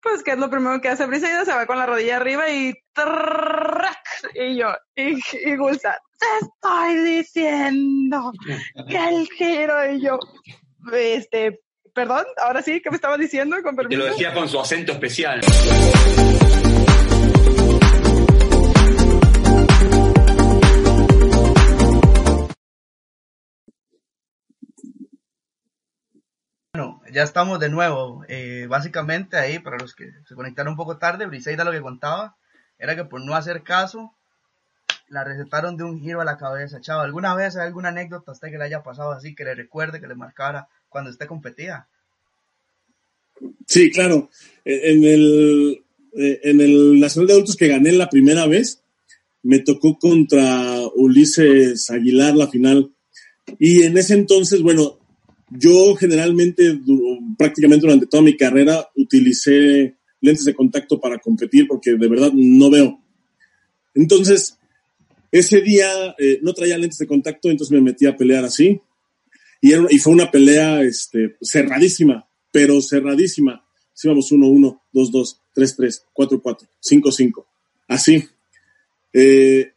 Pues 0.00 0.22
que 0.22 0.32
es 0.32 0.38
lo 0.38 0.50
primero 0.50 0.80
que 0.82 0.88
hace 0.90 1.06
Brisaida? 1.06 1.44
se 1.46 1.52
va 1.54 1.64
con 1.66 1.78
la 1.78 1.86
rodilla 1.86 2.16
arriba 2.18 2.50
y 2.50 2.74
y 4.32 4.56
yo, 4.56 4.68
y, 4.96 5.16
y 5.18 5.22
te 5.22 6.26
estoy 6.40 7.04
diciendo 7.04 8.32
que 8.88 8.96
el 9.08 9.26
giro. 9.26 9.92
Y 9.92 10.00
yo, 10.02 10.18
este, 10.92 11.60
perdón, 11.92 12.24
ahora 12.38 12.62
sí, 12.62 12.80
¿qué 12.80 12.90
me 12.90 12.96
estabas 12.96 13.18
diciendo? 13.18 13.56
Con 13.62 13.76
permiso? 13.76 13.98
Te 14.00 14.04
lo 14.06 14.12
decía 14.12 14.32
con 14.32 14.48
su 14.48 14.58
acento 14.58 14.92
especial. 14.92 15.40
Bueno, 26.72 27.02
ya 27.12 27.22
estamos 27.22 27.60
de 27.60 27.68
nuevo. 27.68 28.24
Eh, 28.28 28.66
básicamente 28.68 29.36
ahí, 29.36 29.58
para 29.60 29.76
los 29.78 29.94
que 29.94 30.08
se 30.26 30.34
conectaron 30.34 30.72
un 30.72 30.76
poco 30.76 30.98
tarde, 30.98 31.26
Briseida 31.26 31.62
lo 31.64 31.70
que 31.72 31.80
contaba 31.82 32.36
era 32.78 32.96
que 32.96 33.04
por 33.04 33.24
no 33.24 33.34
hacer 33.34 33.62
caso, 33.62 34.12
la 35.08 35.24
recetaron 35.24 35.76
de 35.76 35.84
un 35.84 36.00
giro 36.00 36.20
a 36.20 36.24
la 36.24 36.36
cabeza. 36.36 36.80
chavo 36.80 37.02
¿alguna 37.02 37.34
vez 37.34 37.56
hay 37.56 37.66
alguna 37.66 37.88
anécdota 37.90 38.30
a 38.32 38.34
usted 38.34 38.50
que 38.50 38.58
le 38.58 38.64
haya 38.64 38.82
pasado 38.82 39.12
así, 39.12 39.34
que 39.34 39.44
le 39.44 39.54
recuerde, 39.54 40.00
que 40.00 40.06
le 40.08 40.14
marcara 40.14 40.68
cuando 40.88 41.10
usted 41.10 41.26
competía? 41.26 41.86
Sí, 43.66 43.90
claro. 43.90 44.30
E-, 44.64 44.92
en 44.92 45.04
el, 45.04 45.84
e-, 46.16 46.40
en 46.44 46.60
el 46.60 47.00
Nacional 47.00 47.28
de 47.28 47.32
Adultos 47.34 47.56
que 47.56 47.68
gané 47.68 47.92
la 47.92 48.08
primera 48.10 48.46
vez, 48.46 48.80
me 49.42 49.58
tocó 49.58 49.98
contra 49.98 50.78
Ulises 50.96 51.90
Aguilar 51.90 52.34
la 52.34 52.48
final. 52.48 52.92
Y 53.58 53.82
en 53.82 53.98
ese 53.98 54.14
entonces, 54.14 54.62
bueno, 54.62 54.98
yo 55.50 55.94
generalmente, 55.96 56.80
prácticamente 57.36 57.84
durante 57.86 58.06
toda 58.06 58.22
mi 58.22 58.36
carrera, 58.38 58.88
utilicé 58.96 59.96
lentes 60.24 60.44
de 60.46 60.54
contacto 60.54 60.98
para 60.98 61.18
competir 61.18 61.68
porque 61.68 61.92
de 61.96 62.08
verdad 62.08 62.32
no 62.34 62.70
veo. 62.70 62.98
Entonces, 63.94 64.58
ese 65.30 65.60
día 65.60 66.14
eh, 66.18 66.38
no 66.42 66.54
traía 66.54 66.78
lentes 66.78 66.98
de 66.98 67.06
contacto, 67.06 67.50
entonces 67.50 67.72
me 67.72 67.82
metí 67.82 68.06
a 68.06 68.16
pelear 68.16 68.44
así. 68.44 68.80
Y, 69.60 69.72
era, 69.72 69.86
y 69.90 69.98
fue 69.98 70.12
una 70.14 70.30
pelea 70.30 70.82
este, 70.82 71.36
cerradísima, 71.42 72.26
pero 72.50 72.80
cerradísima. 72.80 73.64
Así 73.94 74.08
vamos 74.08 74.32
1-1, 74.32 74.80
2-2, 74.94 75.36
3-3, 75.54 76.02
4-4, 76.14 76.66
5-5. 76.82 77.44
Así. 77.88 78.24
Eh, 79.12 79.72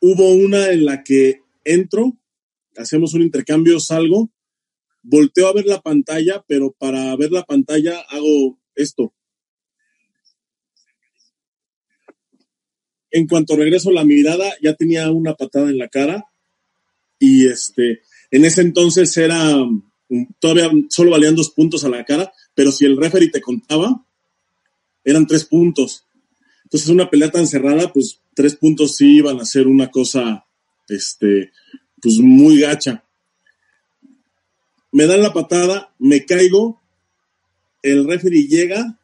hubo 0.00 0.32
una 0.32 0.68
en 0.68 0.84
la 0.84 1.02
que 1.02 1.40
entro, 1.64 2.12
hacemos 2.76 3.14
un 3.14 3.22
intercambio, 3.22 3.80
salgo, 3.80 4.30
volteo 5.02 5.48
a 5.48 5.54
ver 5.54 5.64
la 5.66 5.80
pantalla, 5.80 6.44
pero 6.46 6.72
para 6.72 7.16
ver 7.16 7.32
la 7.32 7.44
pantalla 7.44 8.00
hago 8.10 8.58
esto. 8.74 9.12
En 13.10 13.26
cuanto 13.28 13.54
regreso 13.56 13.90
a 13.90 13.94
la 13.94 14.04
mirada, 14.04 14.52
ya 14.60 14.74
tenía 14.74 15.10
una 15.10 15.34
patada 15.34 15.68
en 15.70 15.78
la 15.78 15.88
cara 15.88 16.24
y 17.18 17.46
este, 17.46 18.02
en 18.32 18.44
ese 18.44 18.60
entonces 18.62 19.16
era 19.16 19.56
mm, 19.56 20.26
todavía 20.40 20.70
solo 20.90 21.12
valían 21.12 21.36
dos 21.36 21.50
puntos 21.50 21.84
a 21.84 21.88
la 21.88 22.04
cara, 22.04 22.32
pero 22.54 22.72
si 22.72 22.84
el 22.86 22.96
referee 22.96 23.30
te 23.30 23.40
contaba, 23.40 24.04
eran 25.04 25.26
tres 25.26 25.44
puntos. 25.44 26.04
Entonces, 26.64 26.88
una 26.88 27.08
pelea 27.10 27.30
tan 27.30 27.46
cerrada, 27.46 27.92
pues 27.92 28.20
tres 28.34 28.56
puntos 28.56 28.96
sí 28.96 29.18
iban 29.18 29.38
a 29.38 29.44
ser 29.44 29.68
una 29.68 29.90
cosa, 29.90 30.46
este, 30.88 31.52
pues 32.02 32.18
muy 32.18 32.58
gacha. 32.62 33.04
Me 34.90 35.06
dan 35.06 35.22
la 35.22 35.32
patada, 35.32 35.94
me 36.00 36.24
caigo, 36.24 36.82
el 37.84 38.08
referee 38.08 38.48
llega 38.48 38.98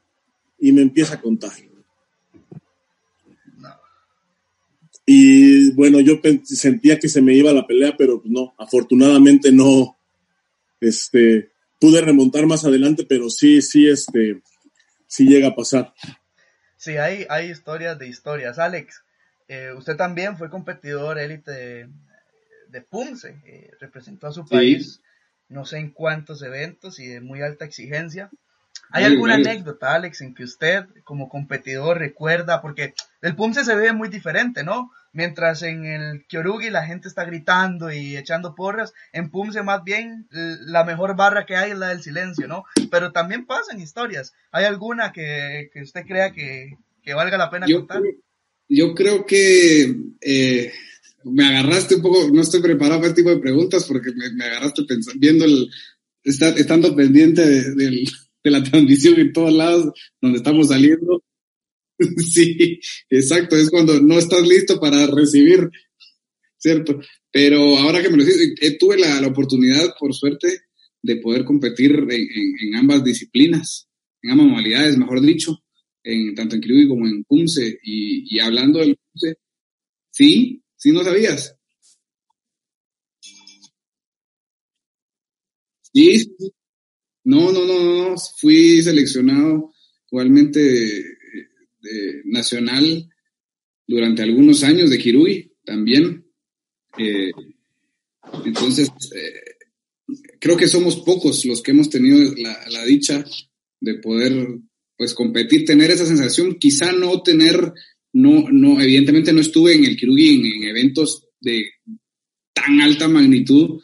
y 0.59 0.73
me 0.73 0.81
empieza 0.81 1.15
a 1.15 1.21
contar. 1.21 1.53
Y 5.05 5.71
bueno, 5.73 6.01
yo 6.01 6.19
sentía 6.45 6.99
que 6.99 7.09
se 7.09 7.21
me 7.21 7.35
iba 7.35 7.53
la 7.53 7.67
pelea, 7.67 7.95
pero 7.97 8.21
pues, 8.23 8.33
no, 8.33 8.55
afortunadamente 8.59 9.53
no. 9.53 9.97
Este, 10.81 11.51
pude 11.79 12.01
remontar 12.01 12.47
más 12.47 12.65
adelante, 12.65 13.05
pero 13.07 13.29
sí, 13.29 13.61
sí, 13.61 13.87
este, 13.87 14.41
sí 15.07 15.25
llega 15.27 15.49
a 15.49 15.55
pasar. 15.55 15.93
Sí, 16.79 16.97
hay, 16.97 17.27
hay 17.29 17.51
historias 17.51 17.99
de 17.99 18.09
historias. 18.09 18.59
Alex, 18.59 19.03
eh, 19.49 19.73
usted 19.77 19.97
también 19.97 20.39
fue 20.39 20.49
competidor 20.49 21.19
élite 21.19 21.91
de, 22.69 22.81
Punce, 22.89 23.43
eh, 23.45 23.73
representó 23.79 24.29
a 24.29 24.33
su 24.33 24.47
país, 24.47 25.03
no 25.51 25.67
sé 25.67 25.79
en 25.79 25.91
cuántos 25.91 26.41
eventos 26.43 26.99
y 26.99 27.07
de 27.09 27.21
muy 27.21 27.43
alta 27.43 27.67
exigencia. 27.67 28.31
¿Hay 28.91 29.05
alguna 29.05 29.35
anécdota, 29.35 29.95
Alex, 29.95 30.21
en 30.23 30.35
que 30.35 30.45
usted 30.45 30.85
como 31.05 31.29
competidor 31.29 31.99
recuerda? 31.99 32.61
Porque 32.61 32.95
el 33.23 33.37
Pumse 33.37 33.65
se 33.65 33.75
ve 33.77 33.93
muy 33.93 34.09
diferente, 34.09 34.65
¿no? 34.65 34.91
Mientras 35.13 35.63
en 35.63 35.85
el 35.85 36.25
Kyorugi 36.27 36.71
la 36.71 36.87
gente 36.87 37.09
está 37.09 37.25
gritando 37.25 37.93
y 37.93 38.17
echando 38.17 38.55
porras, 38.55 38.93
en 39.13 39.31
Pumse 39.31 39.63
más 39.63 39.83
bien 39.85 40.27
la 40.31 40.85
mejor 40.85 41.17
barra 41.17 41.47
que 41.47 41.57
hay 41.57 41.73
es 41.73 41.79
la 41.79 41.89
del 41.89 42.03
silencio, 42.03 42.49
¿no? 42.49 42.65
Pero 42.91 43.13
también 43.13 43.45
pasan 43.47 43.81
historias. 43.81 44.33
¿Hay 44.51 44.65
alguna 44.65 45.13
que, 45.13 45.71
que 45.73 45.83
usted 45.83 46.05
crea 46.07 46.33
que, 46.33 46.73
que, 47.03 47.15
valga 47.15 47.37
la 47.39 47.51
pena 47.51 47.67
contar? 47.73 48.03
yo 48.73 48.95
creo 48.95 49.27
que 49.27 49.97
eh, 50.21 50.73
me 51.25 51.45
agarraste 51.47 51.97
un 51.97 52.03
poco, 52.03 52.29
no 52.33 52.43
estoy 52.43 52.63
preparado 52.63 52.99
para 53.01 53.09
este 53.11 53.23
tipo 53.23 53.35
de 53.35 53.41
preguntas 53.43 53.85
porque 53.87 54.11
me, 54.15 54.45
agarraste 54.45 54.83
viendo 55.17 55.45
el, 55.45 55.69
estando 56.23 56.95
pendiente 56.95 57.45
del 57.75 58.05
de 58.43 58.51
la 58.51 58.63
transmisión 58.63 59.19
en 59.21 59.33
todos 59.33 59.53
lados 59.53 59.93
donde 60.21 60.39
estamos 60.39 60.69
saliendo. 60.69 61.23
Sí, 62.33 62.81
exacto, 63.11 63.57
es 63.57 63.69
cuando 63.69 64.01
no 64.01 64.19
estás 64.19 64.49
listo 64.49 64.81
para 64.81 65.07
recibir, 65.07 65.69
¿cierto? 66.57 66.99
Pero 67.31 67.61
ahora 67.77 68.01
que 68.01 68.09
me 68.09 68.17
lo 68.17 68.25
dices, 68.25 68.55
eh, 68.59 68.79
tuve 68.79 68.97
la, 68.97 69.21
oportunidad, 69.27 69.93
por 69.99 70.15
suerte, 70.15 70.61
de 71.03 71.17
poder 71.17 71.45
competir 71.45 71.95
en, 72.09 72.11
en, 72.11 72.75
ambas 72.75 73.05
disciplinas, 73.05 73.87
en 74.23 74.31
ambas 74.31 74.47
modalidades, 74.47 74.97
mejor 74.97 75.21
dicho, 75.21 75.63
en, 76.03 76.35
tanto 76.35 76.57
en 76.57 76.63
y 76.65 76.89
como 76.89 77.07
en 77.07 77.23
Punce. 77.25 77.79
Y, 77.83 78.39
hablando 78.39 78.79
del 78.79 78.97
Punce, 79.13 79.37
sí, 80.11 80.63
sí, 80.79 80.93
no 80.93 81.05
sabías. 81.05 81.55
sí, 85.93 86.33
no, 87.31 87.53
no, 87.53 87.65
no, 87.65 88.09
no, 88.11 88.17
fui 88.39 88.83
seleccionado 88.83 89.71
igualmente 90.11 91.05
nacional 92.25 93.09
durante 93.87 94.23
algunos 94.23 94.65
años 94.65 94.91
de 94.91 94.99
Kirui 94.99 95.53
también. 95.65 96.25
Eh, 96.99 97.31
entonces, 98.47 98.89
eh, 99.15 100.13
creo 100.41 100.57
que 100.57 100.67
somos 100.67 100.97
pocos 101.03 101.45
los 101.45 101.63
que 101.63 101.71
hemos 101.71 101.89
tenido 101.89 102.35
la, 102.35 102.85
dicha 102.85 103.25
de 103.81 103.95
poder 104.01 104.49
pues 104.97 105.15
competir, 105.15 105.65
tener 105.65 105.93
esa 105.93 106.07
sensación, 106.07 106.57
quizá 106.57 106.91
no 106.91 107.23
tener, 107.23 107.73
no, 108.13 108.47
no, 108.51 108.81
evidentemente 108.83 109.33
no 109.33 109.41
estuve 109.41 109.75
en 109.77 109.85
el 109.85 109.97
Kirugi 109.97 110.31
en, 110.35 110.63
eventos 110.65 111.27
de 111.41 111.63
tan 112.53 112.81
alta 112.81 113.07
magnitud 113.07 113.79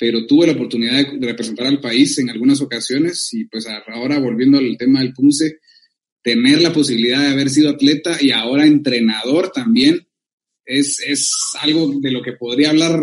pero 0.00 0.26
tuve 0.26 0.46
la 0.46 0.54
oportunidad 0.54 1.12
de, 1.12 1.26
representar 1.26 1.66
al 1.66 1.78
país 1.78 2.18
en 2.18 2.30
algunas 2.30 2.62
ocasiones 2.62 3.28
y 3.34 3.44
pues 3.44 3.66
ahora 3.86 4.18
volviendo 4.18 4.56
al 4.56 4.74
tema 4.78 5.00
del 5.00 5.12
PUNCE, 5.12 5.58
tener 6.22 6.62
la 6.62 6.72
posibilidad 6.72 7.20
de 7.20 7.28
haber 7.28 7.50
sido 7.50 7.68
atleta 7.68 8.16
y 8.18 8.30
ahora 8.30 8.64
entrenador 8.64 9.52
también 9.52 10.08
es, 10.64 11.00
es 11.06 11.28
algo 11.60 12.00
de 12.00 12.10
lo 12.12 12.22
que 12.22 12.32
podría 12.32 12.70
hablar 12.70 12.98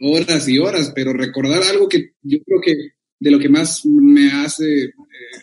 horas 0.00 0.48
y 0.48 0.58
horas, 0.60 0.92
pero 0.94 1.12
recordar 1.12 1.64
algo 1.64 1.88
que 1.88 2.12
yo 2.22 2.38
creo 2.44 2.60
que 2.60 2.76
de 3.18 3.30
lo 3.32 3.40
que 3.40 3.48
más 3.48 3.84
me 3.84 4.30
hace 4.30 4.84
eh, 4.84 4.90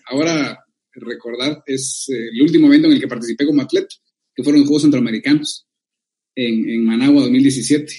ahora 0.07 0.63
recordar 0.93 1.61
es 1.65 2.05
eh, 2.09 2.29
el 2.31 2.41
último 2.41 2.67
evento 2.67 2.87
en 2.87 2.93
el 2.93 3.01
que 3.01 3.07
participé 3.09 3.45
como 3.45 3.61
atleta, 3.61 3.93
que 4.33 4.43
fueron 4.43 4.61
los 4.61 4.69
Juegos 4.69 4.83
Centroamericanos 4.83 5.67
en, 6.35 6.69
en 6.69 6.85
Managua 6.85 7.23
2017. 7.23 7.93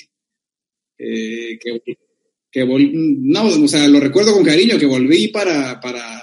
Eh, 0.96 1.58
que 1.58 1.72
que 2.54 2.64
no, 2.64 3.46
o 3.46 3.66
sea, 3.68 3.88
lo 3.88 3.98
recuerdo 3.98 4.32
con 4.32 4.44
cariño, 4.44 4.78
que 4.78 4.86
volví 4.86 5.26
para, 5.26 5.80
para 5.80 6.22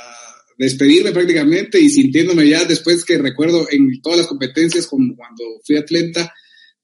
despedirme 0.58 1.12
prácticamente 1.12 1.78
y 1.78 1.90
sintiéndome 1.90 2.48
ya 2.48 2.64
después 2.64 3.04
que 3.04 3.18
recuerdo 3.18 3.68
en 3.70 4.00
todas 4.02 4.20
las 4.20 4.28
competencias 4.28 4.88
como 4.88 5.14
cuando 5.18 5.44
fui 5.68 5.76
atleta, 5.76 6.34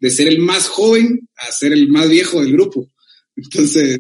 de 0.02 0.10
ser 0.10 0.28
el 0.28 0.40
más 0.40 0.68
joven 0.68 1.30
a 1.38 1.50
ser 1.54 1.72
el 1.72 1.88
más 1.88 2.10
viejo 2.10 2.42
del 2.42 2.52
grupo. 2.52 2.92
Entonces, 3.38 3.98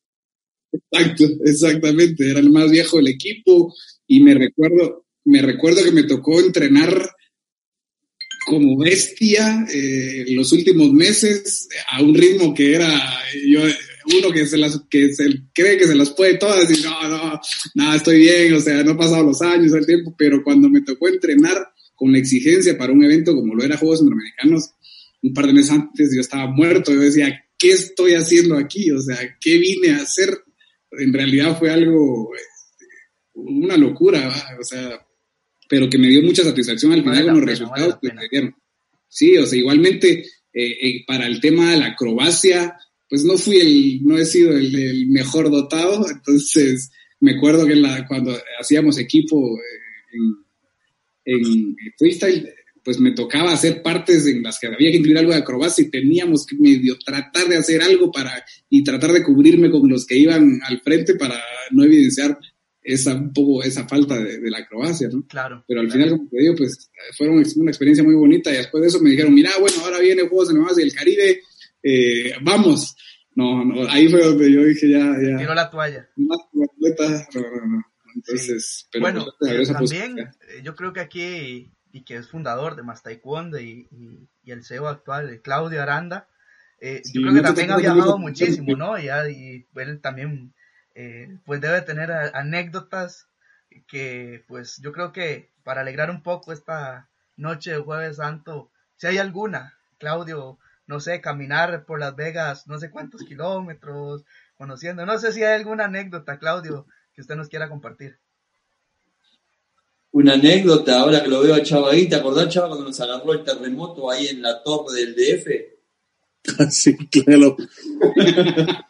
exacto, 0.72 1.24
exactamente, 1.44 2.28
era 2.28 2.40
el 2.40 2.50
más 2.50 2.68
viejo 2.68 2.96
del 2.96 3.06
equipo 3.08 3.72
y 4.08 4.18
me 4.24 4.34
recuerdo, 4.34 5.06
me 5.26 5.40
recuerdo 5.40 5.84
que 5.84 5.92
me 5.92 6.02
tocó 6.02 6.40
entrenar 6.40 7.08
como 8.44 8.76
bestia 8.76 9.68
eh, 9.72 10.24
en 10.26 10.34
los 10.34 10.50
últimos 10.50 10.92
meses 10.92 11.68
a 11.92 12.02
un 12.02 12.12
ritmo 12.14 12.52
que 12.52 12.74
era, 12.74 12.90
yo 13.46 13.60
uno 14.16 14.30
que 14.32 14.46
las, 14.56 14.80
que 14.88 15.10
cree 15.54 15.76
que 15.76 15.86
se 15.86 15.94
las 15.94 16.10
puede 16.10 16.34
todas 16.38 16.70
y 16.70 16.82
no, 16.82 17.08
no, 17.08 17.40
nada, 17.74 17.96
estoy 17.96 18.18
bien, 18.18 18.52
o 18.54 18.60
sea, 18.60 18.82
no 18.82 18.92
he 18.92 18.96
pasado 18.96 19.24
los 19.24 19.40
años, 19.42 19.72
el 19.72 19.86
tiempo, 19.86 20.14
pero 20.16 20.42
cuando 20.42 20.68
me 20.68 20.82
tocó 20.82 21.08
entrenar 21.08 21.56
con 21.94 22.12
la 22.12 22.18
exigencia 22.18 22.78
para 22.78 22.92
un 22.92 23.04
evento 23.04 23.34
como 23.34 23.54
lo 23.54 23.62
era 23.64 23.76
Juegos 23.76 23.98
Centroamericanos, 23.98 24.70
un 25.22 25.34
par 25.34 25.46
de 25.46 25.52
meses 25.52 25.72
antes 25.72 26.10
yo 26.14 26.20
estaba 26.20 26.46
muerto, 26.46 26.92
yo 26.92 27.00
decía, 27.00 27.44
¿qué 27.58 27.70
estoy 27.72 28.14
haciendo 28.14 28.56
aquí? 28.56 28.90
O 28.92 29.00
sea, 29.00 29.18
¿qué 29.40 29.58
vine 29.58 29.90
a 29.90 29.96
hacer? 30.02 30.36
En 30.92 31.12
realidad 31.12 31.58
fue 31.58 31.70
algo, 31.70 32.30
este, 32.34 32.86
una 33.34 33.76
locura, 33.76 34.32
o 34.58 34.64
sea, 34.64 35.04
pero 35.68 35.90
que 35.90 35.98
me 35.98 36.08
dio 36.08 36.22
mucha 36.22 36.44
satisfacción 36.44 36.92
al 36.92 37.02
final 37.02 37.24
con 37.26 37.34
los 37.40 37.44
resultados 37.44 37.96
que 38.00 38.08
me 38.12 38.28
dieron. 38.30 38.54
Sí, 39.06 39.36
o 39.36 39.44
sea, 39.44 39.58
igualmente 39.58 40.18
eh, 40.52 40.70
eh, 40.70 41.04
para 41.06 41.26
el 41.26 41.40
tema 41.40 41.72
de 41.72 41.78
la 41.78 41.86
acrobacia, 41.88 42.74
pues 43.08 43.24
no 43.24 43.36
fui 43.38 43.56
el, 43.58 44.02
no 44.04 44.18
he 44.18 44.24
sido 44.24 44.56
el, 44.56 45.06
mejor 45.08 45.50
dotado, 45.50 46.04
entonces 46.10 46.90
me 47.20 47.32
acuerdo 47.36 47.66
que 47.66 47.74
la, 47.76 48.06
cuando 48.06 48.36
hacíamos 48.60 48.98
equipo 48.98 49.56
eh, 49.58 50.52
en, 51.24 51.42
en, 51.46 51.76
freestyle, 51.96 52.48
pues 52.84 53.00
me 53.00 53.12
tocaba 53.12 53.52
hacer 53.52 53.82
partes 53.82 54.26
en 54.26 54.42
las 54.42 54.58
que 54.58 54.66
había 54.68 54.90
que 54.90 54.98
incluir 54.98 55.18
algo 55.18 55.32
de 55.32 55.38
acrobacia 55.38 55.84
y 55.84 55.90
teníamos 55.90 56.46
que 56.46 56.56
medio 56.56 56.96
tratar 57.04 57.46
de 57.48 57.56
hacer 57.56 57.82
algo 57.82 58.10
para, 58.10 58.44
y 58.68 58.84
tratar 58.84 59.12
de 59.12 59.22
cubrirme 59.22 59.70
con 59.70 59.88
los 59.88 60.06
que 60.06 60.16
iban 60.16 60.60
al 60.64 60.80
frente 60.82 61.14
para 61.16 61.40
no 61.70 61.84
evidenciar 61.84 62.38
esa, 62.82 63.14
un 63.14 63.32
poco 63.32 63.62
esa 63.62 63.86
falta 63.88 64.18
de, 64.22 64.50
la 64.50 64.58
acrobacia, 64.58 65.08
¿no? 65.10 65.26
Claro. 65.26 65.62
Pero 65.68 65.80
al 65.80 65.90
final, 65.90 66.10
como 66.10 66.28
te 66.30 66.40
digo, 66.40 66.54
pues 66.56 66.90
fue 67.18 67.28
una 67.28 67.70
experiencia 67.70 68.02
muy 68.04 68.14
bonita 68.14 68.50
y 68.50 68.56
después 68.56 68.80
de 68.82 68.88
eso 68.88 69.00
me 69.00 69.10
dijeron, 69.10 69.34
mira, 69.34 69.50
bueno, 69.60 69.76
ahora 69.82 69.98
viene 69.98 70.22
Juegos 70.28 70.48
de 70.48 70.54
Nuevas 70.54 70.76
del 70.76 70.94
Caribe, 70.94 71.40
eh, 71.90 72.32
vamos. 72.42 72.96
No, 73.34 73.64
no, 73.64 73.88
ahí 73.88 74.08
fue 74.08 74.22
donde 74.22 74.52
yo 74.52 74.62
dije 74.64 74.90
ya, 74.90 74.98
ya. 74.98 75.38
Tiró 75.38 75.54
la 75.54 75.70
toalla. 75.70 76.06
Entonces, 78.14 78.88
bueno, 79.00 79.24
eh, 79.48 79.64
también 79.72 80.18
eh, 80.18 80.60
yo 80.62 80.74
creo 80.74 80.92
que 80.92 81.00
aquí, 81.00 81.72
y 81.92 82.04
que 82.04 82.16
es 82.16 82.28
fundador 82.28 82.74
de 82.76 82.82
Más 82.82 83.02
Taekwondo 83.02 83.58
y, 83.60 83.88
el 84.44 84.64
CEO 84.64 84.88
actual, 84.88 85.40
Claudio 85.42 85.82
Aranda, 85.82 86.28
yo 86.80 87.20
creo 87.22 87.34
que 87.34 87.40
también 87.42 87.70
ha 87.70 87.76
viajado 87.76 88.18
muchísimo, 88.18 88.76
¿no? 88.76 88.98
Y, 88.98 89.08
él 89.74 90.00
también, 90.02 90.52
pues 91.46 91.60
debe 91.60 91.80
tener 91.82 92.10
anécdotas 92.10 93.28
que, 93.86 94.44
pues 94.48 94.78
yo 94.82 94.92
creo 94.92 95.12
que 95.12 95.50
para 95.62 95.82
alegrar 95.82 96.10
un 96.10 96.22
poco 96.22 96.52
esta 96.52 97.08
noche 97.36 97.70
de 97.70 97.78
Jueves 97.78 98.16
Santo, 98.16 98.70
si 98.96 99.06
hay 99.06 99.18
alguna, 99.18 99.76
Claudio, 99.98 100.58
no 100.88 100.98
sé, 101.00 101.20
caminar 101.20 101.84
por 101.86 102.00
Las 102.00 102.16
Vegas 102.16 102.66
no 102.66 102.78
sé 102.80 102.90
cuántos 102.90 103.22
kilómetros, 103.22 104.24
conociendo. 104.56 105.04
No 105.06 105.16
sé 105.18 105.32
si 105.32 105.44
hay 105.44 105.54
alguna 105.54 105.84
anécdota, 105.84 106.38
Claudio, 106.40 106.86
que 107.14 107.20
usted 107.20 107.36
nos 107.36 107.48
quiera 107.48 107.68
compartir. 107.68 108.18
Una 110.10 110.32
anécdota, 110.32 110.98
ahora 110.98 111.22
que 111.22 111.28
lo 111.28 111.42
veo 111.42 111.54
a 111.54 111.62
Chava 111.62 111.92
ahí, 111.92 112.08
¿te 112.08 112.16
acordás, 112.16 112.48
Chava, 112.48 112.68
cuando 112.68 112.86
nos 112.86 112.98
agarró 113.00 113.34
el 113.34 113.44
terremoto 113.44 114.10
ahí 114.10 114.28
en 114.28 114.40
la 114.40 114.62
torre 114.62 114.94
del 114.94 115.14
DF? 115.14 115.50
sí, 116.72 116.96
claro. 117.08 117.54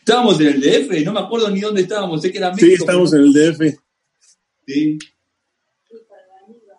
estábamos 0.00 0.40
en 0.40 0.46
el 0.48 0.60
DF, 0.62 1.04
no 1.04 1.12
me 1.12 1.20
acuerdo 1.20 1.50
ni 1.50 1.60
dónde 1.60 1.82
estábamos, 1.82 2.22
sé 2.22 2.32
que 2.32 2.38
era 2.38 2.48
México. 2.50 2.66
Sí, 2.66 2.72
estábamos 2.72 3.12
en 3.12 3.20
el 3.20 3.32
DF. 3.34 3.78
Sí. 4.66 4.98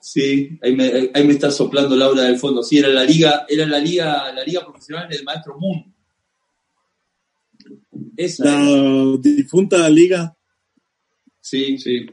Sí, 0.07 0.55
ahí 0.61 0.75
me, 0.75 1.09
está 1.33 1.49
soplando 1.49 1.95
Laura 1.95 2.21
del 2.21 2.37
fondo. 2.37 2.61
Sí, 2.61 2.77
era 2.77 2.89
la 2.89 3.03
liga, 3.03 3.47
era 3.49 3.65
la 3.65 3.79
liga, 3.79 4.31
la 4.31 4.43
liga 4.43 4.63
profesional 4.63 5.09
del 5.09 5.23
maestro 5.23 5.57
Moon. 5.59 5.83
Esa. 8.15 8.43
La 8.45 9.17
difunta 9.17 9.89
liga. 9.89 10.37
Sí, 11.41 11.79
sí. 11.79 12.05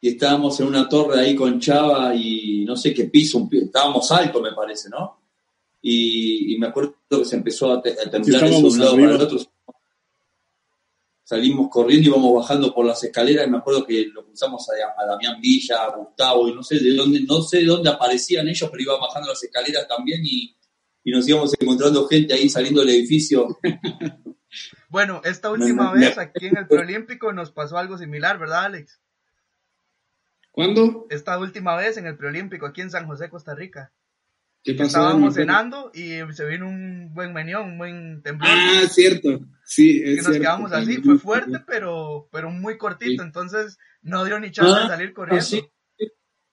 Y 0.00 0.08
estábamos 0.08 0.58
en 0.60 0.68
una 0.68 0.88
torre 0.88 1.20
ahí 1.20 1.34
con 1.36 1.60
Chava 1.60 2.14
y 2.14 2.64
no 2.64 2.74
sé 2.74 2.94
qué 2.94 3.04
piso, 3.04 3.46
estábamos 3.52 4.10
alto 4.12 4.40
me 4.40 4.52
parece, 4.52 4.88
¿no? 4.88 5.18
Y, 5.82 6.56
me 6.58 6.68
acuerdo 6.68 6.94
que 7.10 7.24
se 7.26 7.36
empezó 7.36 7.70
a, 7.70 7.82
terminar 7.82 8.44
eso. 8.44 8.62
de 8.62 8.66
un 8.66 8.78
lado 8.78 8.96
salimos 11.30 11.68
corriendo 11.70 12.08
y 12.08 12.10
vamos 12.10 12.34
bajando 12.42 12.74
por 12.74 12.84
las 12.84 13.04
escaleras 13.04 13.46
y 13.46 13.50
me 13.50 13.58
acuerdo 13.58 13.86
que 13.86 14.04
lo 14.12 14.26
cruzamos 14.26 14.66
a, 14.68 15.06
Damián 15.06 15.40
Villa, 15.40 15.84
a 15.84 15.94
Gustavo 15.96 16.48
y 16.48 16.52
no 16.56 16.64
sé 16.64 16.80
de 16.80 16.92
dónde, 16.92 17.20
no 17.20 17.40
sé 17.40 17.58
de 17.58 17.66
dónde 17.66 17.88
aparecían 17.88 18.48
ellos, 18.48 18.68
pero 18.68 18.82
iba 18.82 18.98
bajando 18.98 19.28
las 19.28 19.40
escaleras 19.44 19.86
también 19.86 20.22
y, 20.24 20.56
nos 21.04 21.26
íbamos 21.28 21.52
encontrando 21.60 22.06
gente 22.06 22.34
ahí 22.34 22.48
saliendo 22.48 22.80
del 22.80 22.90
edificio. 22.90 23.46
bueno, 24.88 25.20
esta 25.24 25.50
última 25.50 25.92
vez 25.92 26.16
aquí 26.18 26.46
en 26.46 26.56
el 26.56 26.66
Preolímpico 26.68 27.32
nos 27.32 27.50
pasó 27.52 27.78
algo 27.78 27.96
similar, 27.98 28.38
¿verdad, 28.38 28.64
Alex? 28.64 29.00
¿Cuándo? 30.52 31.06
Esta 31.10 31.38
última 31.38 31.74
vez 31.76 31.96
en 31.96 32.06
el 32.06 32.16
Preolímpico, 32.16 32.66
aquí 32.66 32.80
en 32.80 32.90
San 32.90 33.06
José, 33.06 33.28
Costa 33.28 33.54
Rica. 33.56 33.92
Estábamos 34.62 35.34
cenando 35.34 35.90
y 35.94 36.10
se 36.34 36.44
vino 36.44 36.68
un 36.68 37.14
buen 37.14 37.32
menión, 37.32 37.62
un 37.72 37.78
buen 37.78 38.22
temblor. 38.22 38.50
Ah, 38.50 38.82
cierto. 38.90 39.40
Sí, 39.64 39.98
es 40.04 40.12
cierto. 40.20 40.28
nos 40.28 40.38
quedamos 40.38 40.72
así, 40.72 40.96
fue 40.98 41.18
fuerte, 41.18 41.60
pero, 41.66 42.28
pero 42.30 42.50
muy 42.50 42.76
cortito, 42.76 43.22
entonces 43.22 43.78
no 44.02 44.24
dio 44.24 44.38
ni 44.38 44.50
chance 44.50 44.70
de 44.70 44.84
ah, 44.84 44.88
salir 44.88 45.14
pues 45.14 45.28
corriendo. 45.40 45.70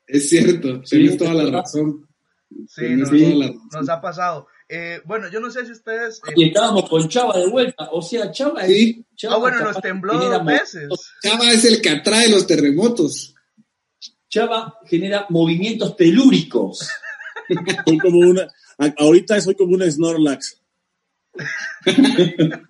Es 0.10 0.30
cierto, 0.30 0.82
tienes 0.84 1.18
toda 1.18 1.34
la 1.34 1.52
razón. 1.60 2.08
Sí, 2.70 2.86
nos, 2.92 3.90
ha 3.90 4.00
pasado. 4.00 4.48
Eh, 4.70 5.02
bueno, 5.04 5.28
yo 5.30 5.42
no 5.42 5.50
sé 5.52 5.66
si 5.66 5.74
ustedes. 5.74 6.20
Eh, 6.26 6.32
Aquí 6.32 6.46
estábamos 6.46 6.90
con 6.90 7.10
Chava 7.10 7.38
de 7.38 7.50
vuelta, 7.50 7.90
o 7.92 8.02
sea, 8.02 8.32
Chava. 8.32 8.62
Chava 9.18 9.36
ah, 9.36 9.38
bueno, 9.38 9.60
nos 9.60 9.82
tembló 9.82 10.14
dos 10.14 10.46
veces. 10.46 10.88
Chava 11.22 11.52
es 11.52 11.66
el 11.66 11.82
que 11.82 11.90
atrae 11.90 12.30
los 12.30 12.48
terremotos. 12.48 13.36
Chava 14.30 14.80
genera 14.86 15.26
movimientos 15.30 15.98
telúricos. 15.98 16.88
soy 17.86 17.98
como 17.98 18.20
una, 18.20 18.48
ahorita 18.98 19.40
soy 19.42 19.56
como 19.56 19.74
un 19.76 19.84
Snorlax. 19.92 20.62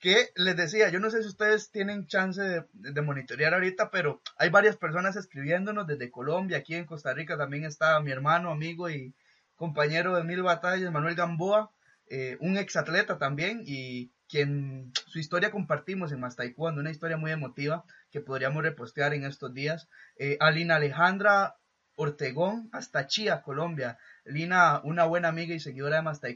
que 0.00 0.28
les 0.36 0.56
decía, 0.56 0.88
yo 0.90 0.98
no 1.00 1.10
sé 1.10 1.22
si 1.22 1.28
ustedes 1.28 1.70
tienen 1.70 2.06
chance 2.06 2.64
de, 2.72 3.02
monitorear 3.02 3.52
ahorita, 3.54 3.90
pero 3.90 4.20
hay 4.38 4.50
varias 4.50 4.76
personas 4.76 5.16
escribiéndonos 5.16 5.84
desde 5.86 6.10
Colombia, 6.10 6.58
aquí 6.58 6.74
en 6.74 6.84
Costa 6.86 7.12
Rica 7.14 7.36
también 7.36 7.64
está 7.64 7.98
mi 8.00 8.12
hermano, 8.12 8.50
amigo 8.50 8.88
y 8.88 9.12
compañero 9.56 10.14
de 10.14 10.22
mil 10.22 10.42
batallas, 10.42 10.92
Manuel 10.92 11.14
Gamboa, 11.16 11.62
un 11.62 11.68
eh, 12.10 12.36
un 12.40 12.56
exatleta 12.56 13.18
también 13.18 13.64
y 13.66 14.12
quien 14.28 14.92
su 15.08 15.18
historia 15.18 15.50
compartimos 15.50 16.12
en 16.12 16.20
Más 16.20 16.36
una 16.56 16.90
historia 16.90 17.16
muy 17.16 17.32
emotiva 17.32 17.82
que 18.12 18.20
podríamos 18.20 18.62
repostear 18.62 19.12
en 19.14 19.24
estos 19.24 19.52
días. 19.54 19.88
Eh, 20.18 20.36
Alina 20.40 20.76
Alejandra 20.76 21.56
Ortegón 21.96 22.68
hasta 22.72 23.06
Chía, 23.06 23.42
Colombia. 23.42 23.98
Lina, 24.24 24.80
una 24.84 25.04
buena 25.04 25.28
amiga 25.28 25.54
y 25.54 25.60
seguidora 25.60 25.96
de 25.96 26.02
Más 26.02 26.20
que 26.20 26.26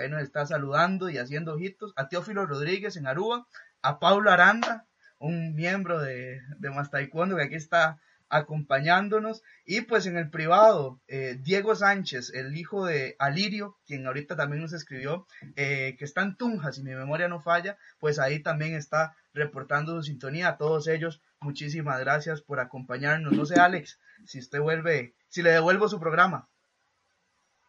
ahí 0.00 0.08
nos 0.08 0.22
está 0.22 0.46
saludando 0.46 1.10
y 1.10 1.18
haciendo 1.18 1.54
ojitos. 1.54 1.92
A 1.96 2.08
Teófilo 2.08 2.46
Rodríguez 2.46 2.96
en 2.96 3.06
Aruba. 3.06 3.46
A 3.82 3.98
Paulo 3.98 4.30
Aranda, 4.30 4.84
un 5.18 5.54
miembro 5.54 5.98
de, 6.00 6.40
de 6.58 6.68
que 7.10 7.42
aquí 7.42 7.54
está 7.54 7.98
acompañándonos. 8.28 9.42
Y 9.66 9.82
pues 9.82 10.06
en 10.06 10.16
el 10.18 10.30
privado, 10.30 11.00
eh, 11.08 11.38
Diego 11.42 11.74
Sánchez, 11.74 12.32
el 12.34 12.56
hijo 12.56 12.86
de 12.86 13.16
Alirio, 13.18 13.76
quien 13.86 14.06
ahorita 14.06 14.36
también 14.36 14.62
nos 14.62 14.72
escribió, 14.74 15.26
eh, 15.56 15.96
que 15.98 16.04
está 16.04 16.22
en 16.22 16.36
Tunja, 16.36 16.72
si 16.72 16.82
mi 16.82 16.94
memoria 16.94 17.28
no 17.28 17.40
falla, 17.40 17.78
pues 18.00 18.18
ahí 18.18 18.40
también 18.42 18.74
está 18.74 19.14
reportando 19.32 19.92
su 19.94 20.02
sintonía. 20.02 20.48
A 20.48 20.56
todos 20.58 20.86
ellos, 20.88 21.22
Muchísimas 21.42 21.98
gracias 22.00 22.42
por 22.42 22.60
acompañarnos. 22.60 23.32
No 23.32 23.46
sé, 23.46 23.54
Alex, 23.54 23.98
si 24.26 24.38
usted 24.40 24.60
vuelve, 24.60 25.14
si 25.30 25.42
le 25.42 25.52
devuelvo 25.52 25.88
su 25.88 25.98
programa. 25.98 26.48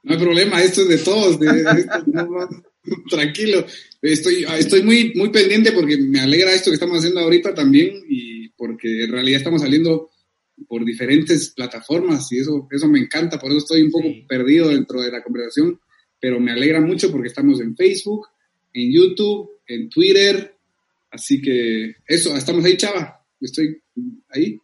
No 0.04 0.14
hay 0.14 0.22
problema, 0.22 0.62
esto 0.62 0.82
es 0.82 0.90
de 0.90 0.98
todos. 0.98 1.40
tranquilo, 3.10 3.66
estoy, 4.02 4.44
estoy 4.58 4.84
muy, 4.84 5.14
muy 5.16 5.30
pendiente 5.30 5.72
porque 5.72 5.96
me 5.98 6.20
alegra 6.20 6.52
esto 6.52 6.70
que 6.70 6.74
estamos 6.74 6.98
haciendo 6.98 7.22
ahorita 7.22 7.54
también 7.54 7.94
y 8.10 8.50
porque 8.50 9.06
en 9.06 9.12
realidad 9.12 9.38
estamos 9.38 9.62
saliendo 9.62 10.10
por 10.68 10.84
diferentes 10.84 11.52
plataformas 11.52 12.30
y 12.34 12.40
eso, 12.40 12.68
eso 12.72 12.88
me 12.90 13.00
encanta, 13.00 13.40
por 13.40 13.52
eso 13.52 13.60
estoy 13.60 13.84
un 13.84 13.92
poco 13.92 14.08
perdido 14.28 14.70
dentro 14.70 15.02
de 15.02 15.12
la 15.12 15.24
conversación, 15.24 15.80
pero 16.20 16.40
me 16.40 16.52
alegra 16.52 16.82
mucho 16.82 17.12
porque 17.12 17.28
estamos 17.30 17.62
en 17.62 17.76
Facebook, 17.78 18.28
en 18.74 18.92
YouTube, 18.92 19.52
en 19.68 19.88
Twitter, 19.90 20.58
así 21.12 21.42
que 21.42 21.96
eso, 22.06 22.36
estamos 22.36 22.66
ahí, 22.66 22.76
chava 22.76 23.21
estoy 23.46 23.82
ahí, 24.30 24.58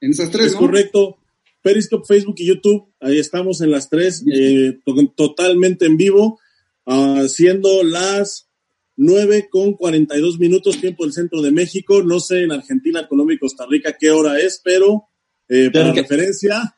en 0.00 0.10
esas 0.10 0.30
tres. 0.30 0.46
Es 0.48 0.54
correcto. 0.56 1.18
Periscope, 1.62 2.06
Facebook 2.06 2.34
y 2.38 2.46
YouTube, 2.46 2.92
ahí 3.00 3.18
estamos 3.18 3.62
en 3.62 3.70
las 3.70 3.88
tres, 3.88 4.22
eh, 4.30 4.80
totalmente 5.16 5.86
en 5.86 5.96
vivo, 5.96 6.38
ah, 6.84 7.24
siendo 7.26 7.82
las 7.82 8.50
9 8.96 9.48
con 9.50 9.72
42 9.72 10.38
minutos, 10.38 10.78
tiempo 10.78 11.04
del 11.04 11.14
centro 11.14 11.40
de 11.40 11.52
México. 11.52 12.02
No 12.02 12.20
sé 12.20 12.42
en 12.42 12.52
Argentina, 12.52 13.08
Colombia 13.08 13.36
y 13.36 13.38
Costa 13.38 13.64
Rica 13.66 13.96
qué 13.98 14.10
hora 14.10 14.38
es, 14.38 14.60
pero 14.62 15.04
eh, 15.48 15.70
para 15.72 15.94
referencia. 15.94 16.76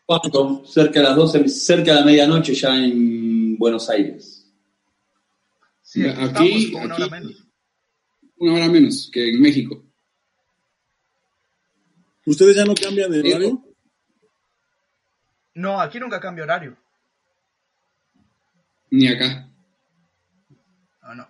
Cerca 0.67 1.01
de 1.01 1.05
las 1.05 1.17
12, 1.17 1.49
cerca 1.49 1.93
de 1.95 1.99
la 2.01 2.07
medianoche 2.07 2.55
ya 2.55 2.77
en 2.77 3.59
Buenos 3.59 3.91
Aires. 3.91 4.45
Sí, 5.83 6.05
aquí, 6.07 6.77
aquí, 6.77 6.77
una 6.77 6.95
hora 6.95 7.09
menos. 7.09 7.45
Una 8.39 8.55
hora 8.55 8.69
menos 8.69 9.11
que 9.13 9.31
en 9.31 9.41
México. 9.41 9.83
¿Ustedes 12.27 12.57
ya 12.57 12.65
no 12.65 12.75
cambian 12.75 13.11
de 13.11 13.21
horario? 13.21 13.65
No, 15.55 15.81
aquí 15.81 16.01
nunca 16.01 16.21
cambio 16.21 16.43
horario. 16.45 16.77
Ni 18.91 19.07
acá. 19.07 19.47
No, 19.47 20.57
ah, 21.03 21.15
no. 21.15 21.29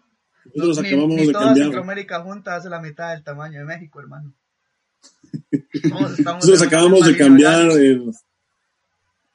Nosotros 0.55 0.79
acabamos 0.87 1.17
de 1.17 1.25
toda 1.33 1.45
cambiar. 1.45 1.65
Centroamérica 1.67 2.21
junta 2.23 2.57
hace 2.57 2.71
la 2.71 2.81
mitad 2.81 3.13
del 3.15 3.23
tamaño 3.23 3.59
de 3.59 3.67
México, 3.67 4.01
hermano. 4.01 4.33
Nosotros 6.25 6.63
acabamos 6.63 7.05
de 7.07 7.17
cambiar 7.17 7.71
eh, 7.79 8.01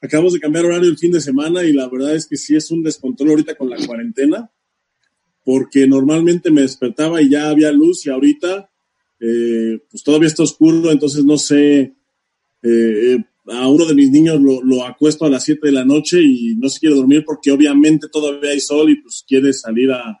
acabamos 0.02 0.32
de 0.32 0.40
cambiar 0.40 0.64
horario 0.66 0.90
el 0.90 0.98
fin 0.98 1.12
de 1.12 1.20
semana 1.20 1.62
y 1.62 1.72
la 1.72 1.88
verdad 1.88 2.14
es 2.16 2.26
que 2.26 2.36
sí 2.36 2.56
es 2.56 2.70
un 2.72 2.82
descontrol 2.82 3.30
ahorita 3.30 3.54
con 3.54 3.70
la 3.70 3.76
cuarentena 3.86 4.50
porque 5.44 5.86
normalmente 5.86 6.50
me 6.50 6.62
despertaba 6.62 7.22
y 7.22 7.30
ya 7.30 7.48
había 7.48 7.70
luz 7.70 8.04
y 8.06 8.10
ahorita 8.10 8.68
eh, 9.24 9.78
pues 9.88 10.02
todavía 10.02 10.26
está 10.26 10.42
oscuro, 10.42 10.90
entonces 10.90 11.24
no 11.24 11.38
sé, 11.38 11.80
eh, 11.80 11.92
eh, 12.64 13.18
a 13.46 13.68
uno 13.68 13.86
de 13.86 13.94
mis 13.94 14.10
niños 14.10 14.40
lo, 14.40 14.84
acuesto 14.84 15.24
a 15.24 15.30
las 15.30 15.44
7 15.44 15.60
de 15.62 15.72
la 15.72 15.84
noche 15.84 16.20
y 16.20 16.56
no 16.56 16.68
se 16.68 16.80
quiere 16.80 16.96
dormir 16.96 17.22
porque 17.24 17.52
obviamente 17.52 18.08
todavía 18.12 18.50
hay 18.50 18.58
sol 18.58 18.90
y 18.90 18.96
pues 18.96 19.24
quiere 19.26 19.52
salir 19.52 19.90
a, 19.92 20.18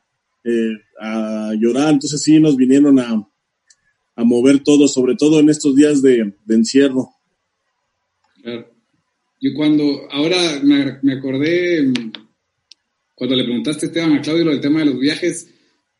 llorar. 1.54 1.92
Entonces 1.94 2.20
sí 2.22 2.38
nos 2.40 2.56
vinieron 2.56 2.98
a, 3.00 3.26
mover 4.24 4.60
todo, 4.60 4.86
sobre 4.86 5.16
todo 5.16 5.40
en 5.40 5.48
estos 5.50 5.74
días 5.74 6.00
de, 6.00 6.32
encierro. 6.50 7.08
Claro. 8.40 8.68
Yo 9.40 9.50
cuando, 9.56 9.82
ahora 10.12 10.60
me, 10.62 11.12
acordé, 11.12 11.82
mm, 11.82 12.12
cuando 13.16 13.34
le 13.34 13.42
preguntaste 13.44 13.86
Esteban 13.86 14.12
a 14.12 14.22
Claudio 14.22 14.44
lo 14.44 14.50
del 14.52 14.60
tema 14.60 14.78
de 14.80 14.86
los 14.86 15.00
viajes, 15.00 15.48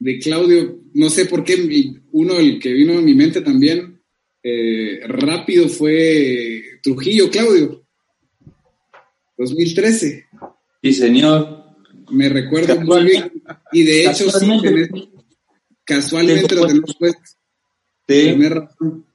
de 0.03 0.19
Claudio, 0.19 0.81
no 0.95 1.09
sé 1.11 1.27
por 1.27 1.45
qué, 1.45 1.95
uno 2.11 2.35
el 2.37 2.59
que 2.59 2.73
vino 2.73 2.99
a 2.99 3.01
mi 3.01 3.15
mente 3.15 3.41
también 3.41 4.01
eh, 4.43 4.99
rápido 5.07 5.69
fue 5.69 6.61
Trujillo, 6.83 7.31
Claudio, 7.31 7.87
2013. 9.39 10.27
Sí, 10.83 10.93
señor. 10.93 11.63
Me 12.11 12.29
recuerda 12.29 12.75
muy 12.85 13.05
bien. 13.05 13.31
Y 13.71 13.85
de 13.85 14.07
hecho, 14.07 14.27
casualmente, 14.27 14.91
sí, 14.93 15.11
casualmente 15.85 16.55
lo 16.57 16.67
tenemos 16.67 16.97
puesto. 16.97 17.23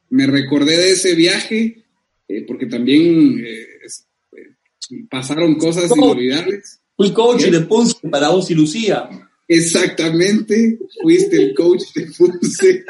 Me, 0.10 0.26
recordé 0.26 0.78
de 0.78 0.92
ese 0.92 1.16
viaje, 1.16 1.84
eh, 2.30 2.46
porque 2.48 2.66
también 2.68 3.44
eh, 3.46 3.68
pasaron 5.12 5.56
cosas 5.56 5.92
inolvidables. 5.94 6.80
Fui 6.96 7.12
coach 7.12 7.44
de 7.48 7.60
Ponce 7.60 7.96
para 8.10 8.30
vos 8.30 8.50
y 8.52 8.56
Lucía. 8.56 9.27
Exactamente, 9.48 10.78
fuiste 11.02 11.38
el 11.38 11.56
coach 11.56 11.84
de 11.96 12.08
Fuse 12.08 12.84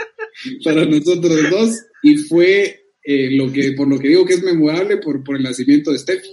para 0.64 0.86
nosotros 0.86 1.52
dos 1.52 1.76
y 2.02 2.16
fue 2.18 2.94
eh, 3.04 3.30
lo 3.36 3.52
que, 3.52 3.74
por 3.74 3.88
lo 3.88 4.00
que 4.00 4.08
digo 4.08 4.26
que 4.26 4.34
es 4.36 4.44
memorable 4.44 4.98
por, 4.98 5.24
por 5.24 5.36
el 5.38 5.44
nacimiento 5.44 5.92
de 5.92 6.00
Steffi. 6.00 6.30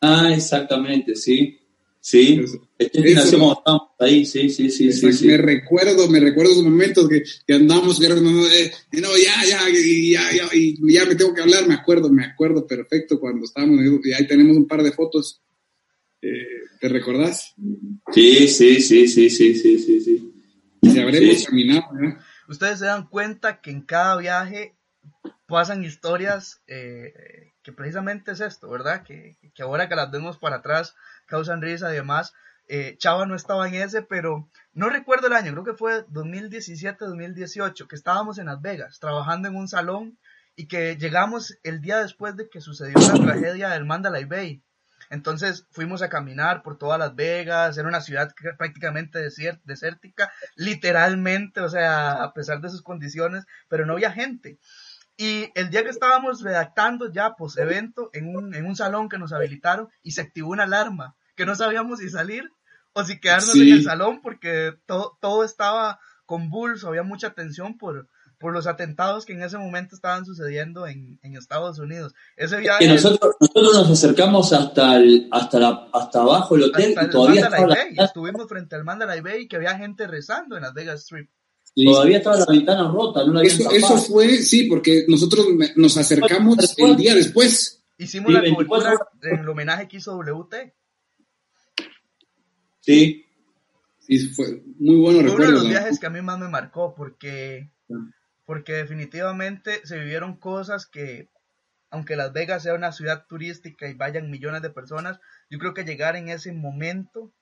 Ah, 0.00 0.32
exactamente, 0.34 1.14
sí. 1.14 1.58
Sí, 2.00 2.38
ahí, 3.98 4.24
sí, 4.24 4.48
sí, 4.48 4.70
sí, 4.70 4.92
sí, 4.92 5.26
Me 5.26 5.36
recuerdo, 5.38 6.08
me 6.08 6.20
recuerdo 6.20 6.52
esos 6.52 6.62
momentos 6.62 7.08
que, 7.08 7.24
que 7.44 7.52
andamos, 7.54 8.00
eh, 8.00 8.06
eh, 8.12 9.00
no, 9.00 9.08
ya, 9.16 9.44
ya, 9.44 9.60
ya, 9.68 10.32
ya, 10.36 10.56
y 10.56 10.78
ya 10.94 11.04
me 11.04 11.16
tengo 11.16 11.34
que 11.34 11.40
hablar, 11.42 11.66
me 11.66 11.74
acuerdo, 11.74 12.08
me 12.08 12.24
acuerdo 12.24 12.64
perfecto 12.64 13.18
cuando 13.18 13.44
estábamos, 13.44 13.80
y 14.04 14.12
ahí 14.12 14.24
tenemos 14.24 14.56
un 14.56 14.68
par 14.68 14.84
de 14.84 14.92
fotos. 14.92 15.40
Eh, 16.22 16.44
¿Te 16.80 16.88
recordás? 16.88 17.54
Sí, 18.12 18.48
sí, 18.48 18.80
sí, 18.82 19.08
sí, 19.08 19.30
sí, 19.30 19.54
sí, 19.54 19.78
sí, 20.00 20.32
se 20.90 21.00
habremos 21.02 21.42
¿eh? 21.48 22.18
Ustedes 22.48 22.80
se 22.80 22.86
dan 22.86 23.06
cuenta 23.08 23.60
que 23.62 23.70
en 23.70 23.80
cada 23.80 24.16
viaje 24.18 24.76
pasan 25.46 25.84
historias 25.84 26.60
eh, 26.66 27.52
que 27.62 27.72
precisamente 27.72 28.32
es 28.32 28.40
esto, 28.40 28.68
¿verdad? 28.68 29.04
Que, 29.04 29.36
ahora 29.62 29.88
que 29.88 29.96
las 29.96 30.10
vemos 30.10 30.38
para 30.38 30.56
atrás 30.56 30.94
causan 31.26 31.62
risa 31.62 31.90
y 31.90 31.94
demás. 31.94 32.34
Eh, 32.68 32.96
Chava 32.98 33.26
no 33.26 33.36
estaba 33.36 33.66
en 33.68 33.74
ese, 33.76 34.02
pero 34.02 34.48
no 34.74 34.88
recuerdo 34.88 35.28
el 35.28 35.32
año, 35.34 35.52
creo 35.52 35.64
que 35.64 35.72
fue 35.74 36.04
2017-2018, 36.08 37.86
que 37.86 37.94
estábamos 37.94 38.38
en 38.38 38.46
Las 38.46 38.60
Vegas 38.60 38.98
trabajando 38.98 39.48
en 39.48 39.54
un 39.54 39.68
salón 39.68 40.18
y 40.56 40.66
que 40.66 40.96
llegamos 40.96 41.56
el 41.62 41.80
día 41.80 41.98
después 42.02 42.36
de 42.36 42.48
que 42.50 42.60
sucedió 42.60 42.94
la 43.00 43.14
tragedia 43.14 43.68
del 43.70 43.86
Mandalay 43.86 44.24
Bay. 44.24 44.62
Entonces 45.10 45.66
fuimos 45.70 46.02
a 46.02 46.08
caminar 46.08 46.62
por 46.62 46.78
todas 46.78 46.98
Las 46.98 47.14
Vegas, 47.14 47.78
era 47.78 47.88
una 47.88 48.00
ciudad 48.00 48.32
prácticamente 48.58 49.18
desértica, 49.20 50.32
literalmente, 50.56 51.60
o 51.60 51.68
sea, 51.68 52.22
a 52.22 52.32
pesar 52.32 52.60
de 52.60 52.70
sus 52.70 52.82
condiciones, 52.82 53.44
pero 53.68 53.86
no 53.86 53.92
había 53.94 54.12
gente. 54.12 54.58
Y 55.16 55.50
el 55.54 55.70
día 55.70 55.82
que 55.82 55.90
estábamos 55.90 56.42
redactando 56.42 57.10
ya 57.10 57.34
pues, 57.36 57.56
evento 57.56 58.10
en 58.12 58.36
un, 58.36 58.54
en 58.54 58.66
un 58.66 58.76
salón 58.76 59.08
que 59.08 59.18
nos 59.18 59.32
habilitaron 59.32 59.88
y 60.02 60.10
se 60.10 60.20
activó 60.20 60.50
una 60.50 60.64
alarma 60.64 61.16
que 61.36 61.46
no 61.46 61.54
sabíamos 61.54 62.00
si 62.00 62.10
salir 62.10 62.50
o 62.92 63.04
si 63.04 63.18
quedarnos 63.20 63.54
en 63.54 63.68
el 63.72 63.82
salón 63.84 64.20
porque 64.22 64.74
todo 64.86 65.44
estaba 65.44 66.00
convulso, 66.26 66.88
había 66.88 67.02
mucha 67.02 67.30
tensión 67.32 67.78
por, 67.78 68.08
por 68.38 68.52
los 68.52 68.66
atentados 68.66 69.24
que 69.24 69.32
en 69.32 69.42
ese 69.42 69.56
momento 69.58 69.94
estaban 69.94 70.24
sucediendo 70.26 70.86
en, 70.86 71.18
en 71.22 71.36
Estados 71.36 71.78
Unidos. 71.78 72.12
Ese 72.36 72.58
viaje... 72.58 72.86
nosotros, 72.86 73.34
nos 73.54 73.90
acercamos 73.90 74.52
hasta, 74.52 74.96
el, 74.96 75.28
hasta, 75.30 75.58
la, 75.58 75.88
hasta 75.92 76.20
abajo 76.20 76.54
del 76.54 76.64
hotel 76.64 76.94
y 77.02 77.10
todavía 77.10 77.42
estaba 77.44 77.74
Estuvimos 78.04 78.46
frente 78.48 78.76
al 78.76 78.84
Mandalay 78.84 79.20
Bay 79.20 79.42
y 79.42 79.48
que 79.48 79.56
había 79.56 79.76
gente 79.76 80.06
rezando 80.06 80.56
en 80.56 80.62
las 80.62 80.74
Vegas 80.74 81.00
Strip. 81.02 81.28
Y 81.74 81.86
Todavía 81.90 82.18
estaba 82.18 82.36
la 82.36 82.46
ventana 82.46 82.90
rota, 82.90 83.20
eso, 83.42 83.98
fue, 83.98 84.36
sí, 84.38 84.62
porque 84.68 85.04
nosotros 85.08 85.46
nos 85.76 85.94
acercamos 85.98 86.56
el 86.78 86.96
día 86.96 87.14
después. 87.14 87.84
Hicimos 87.98 88.32
la 88.32 88.40
cobertura 88.54 88.94
el 89.22 89.46
homenaje 89.48 89.86
que 89.88 89.98
hizo 89.98 90.16
WT. 90.16 90.54
Sí. 92.80 93.24
fue 94.34 94.62
muy 94.78 94.96
bueno. 94.96 95.18
uno 95.34 95.44
de 95.46 95.52
los 95.52 95.68
viajes 95.68 95.98
que 95.98 96.06
a 96.06 96.10
mí 96.10 96.22
más 96.22 96.38
me 96.38 96.48
marcó 96.48 96.94
porque 96.94 97.70
ah 97.92 98.15
porque 98.46 98.72
definitivamente 98.74 99.80
se 99.84 99.98
vivieron 99.98 100.36
cosas 100.36 100.86
que, 100.86 101.28
aunque 101.90 102.16
Las 102.16 102.32
Vegas 102.32 102.62
sea 102.62 102.74
una 102.74 102.92
ciudad 102.92 103.26
turística 103.26 103.88
y 103.88 103.94
vayan 103.94 104.30
millones 104.30 104.62
de 104.62 104.70
personas, 104.70 105.20
yo 105.50 105.58
creo 105.58 105.74
que 105.74 105.84
llegar 105.84 106.16
en 106.16 106.28
ese 106.28 106.52
momento 106.52 107.32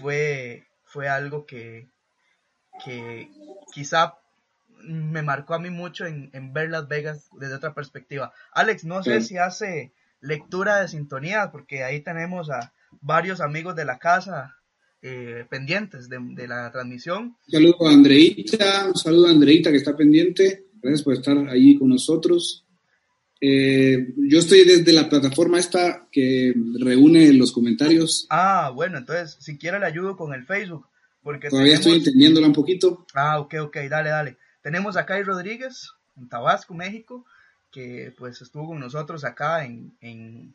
fue, 0.00 0.66
fue 0.84 1.08
algo 1.08 1.44
que, 1.46 1.88
quizá 3.74 4.14
me 4.82 5.20
marcó 5.22 5.52
a 5.54 5.58
mí 5.58 5.68
mucho 5.68 6.06
en, 6.06 6.30
ver 6.54 6.70
Las 6.70 6.86
Vegas 6.88 7.28
desde 7.38 7.56
otra 7.56 7.74
perspectiva. 7.74 8.32
Alex, 8.52 8.84
no 8.84 9.02
sé 9.02 9.20
si 9.22 9.36
hace 9.36 9.92
lectura 10.20 10.76
de 10.80 10.88
sintonías, 10.88 11.50
porque 11.50 11.82
ahí 11.82 12.00
tenemos 12.00 12.50
a 12.50 12.72
varios 13.00 13.40
amigos 13.40 13.74
de 13.74 13.84
la 13.84 13.98
casa 13.98 14.56
eh, 15.02 15.46
pendientes 15.48 16.10
de, 16.10 16.46
la 16.46 16.70
transmisión. 16.70 17.22
Un 17.46 17.50
saludo 17.52 17.88
a 17.88 17.90
Andreita, 17.90 18.86
un 18.88 18.96
saludo 18.96 19.28
a 19.28 19.30
Andreita 19.30 19.70
que 19.70 19.78
está 19.78 19.96
pendiente. 19.96 20.66
Gracias 20.74 21.02
por 21.02 21.14
estar 21.14 21.36
ahí 21.48 21.78
con 21.78 21.88
nosotros. 21.88 22.66
Eh, 23.40 24.12
yo 24.28 24.38
estoy 24.40 24.64
desde 24.66 24.92
la 24.92 25.08
plataforma 25.08 25.58
esta 25.58 26.06
que 26.12 26.52
reúne 26.78 27.32
los 27.32 27.50
comentarios. 27.52 28.26
Ah, 28.28 28.70
bueno, 28.74 28.98
entonces 28.98 29.38
si 29.40 29.56
quiere 29.56 29.78
le 29.80 29.86
ayudo 29.86 30.16
con 30.18 30.34
el 30.34 30.44
Facebook. 30.44 30.86
Porque 31.22 31.48
Todavía 31.48 31.74
estoy 31.74 31.94
entendiéndola 31.94 32.46
un 32.46 32.54
poquito. 32.54 33.06
Ah, 33.14 33.40
ok, 33.40 33.54
ok, 33.62 33.76
dale, 33.88 34.10
dale. 34.10 34.36
Tenemos 34.62 34.96
a 34.98 35.06
Kai 35.06 35.22
Rodríguez, 35.22 35.88
en 36.18 36.28
Tabasco, 36.28 36.74
México, 36.74 37.24
que 37.70 38.12
pues 38.18 38.42
estuvo 38.42 38.66
con 38.68 38.80
nosotros 38.80 39.24
acá 39.24 39.64
en, 39.64 39.94
en 40.02 40.54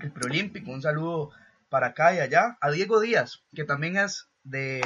el 0.00 0.12
Preolímpico. 0.12 0.70
Un 0.70 0.82
saludo 0.82 1.30
para 1.72 1.86
acá 1.88 2.12
y 2.14 2.18
allá, 2.18 2.58
a 2.60 2.70
Diego 2.70 3.00
Díaz, 3.00 3.44
que 3.54 3.64
también 3.64 3.96
es 3.96 4.28
de 4.44 4.82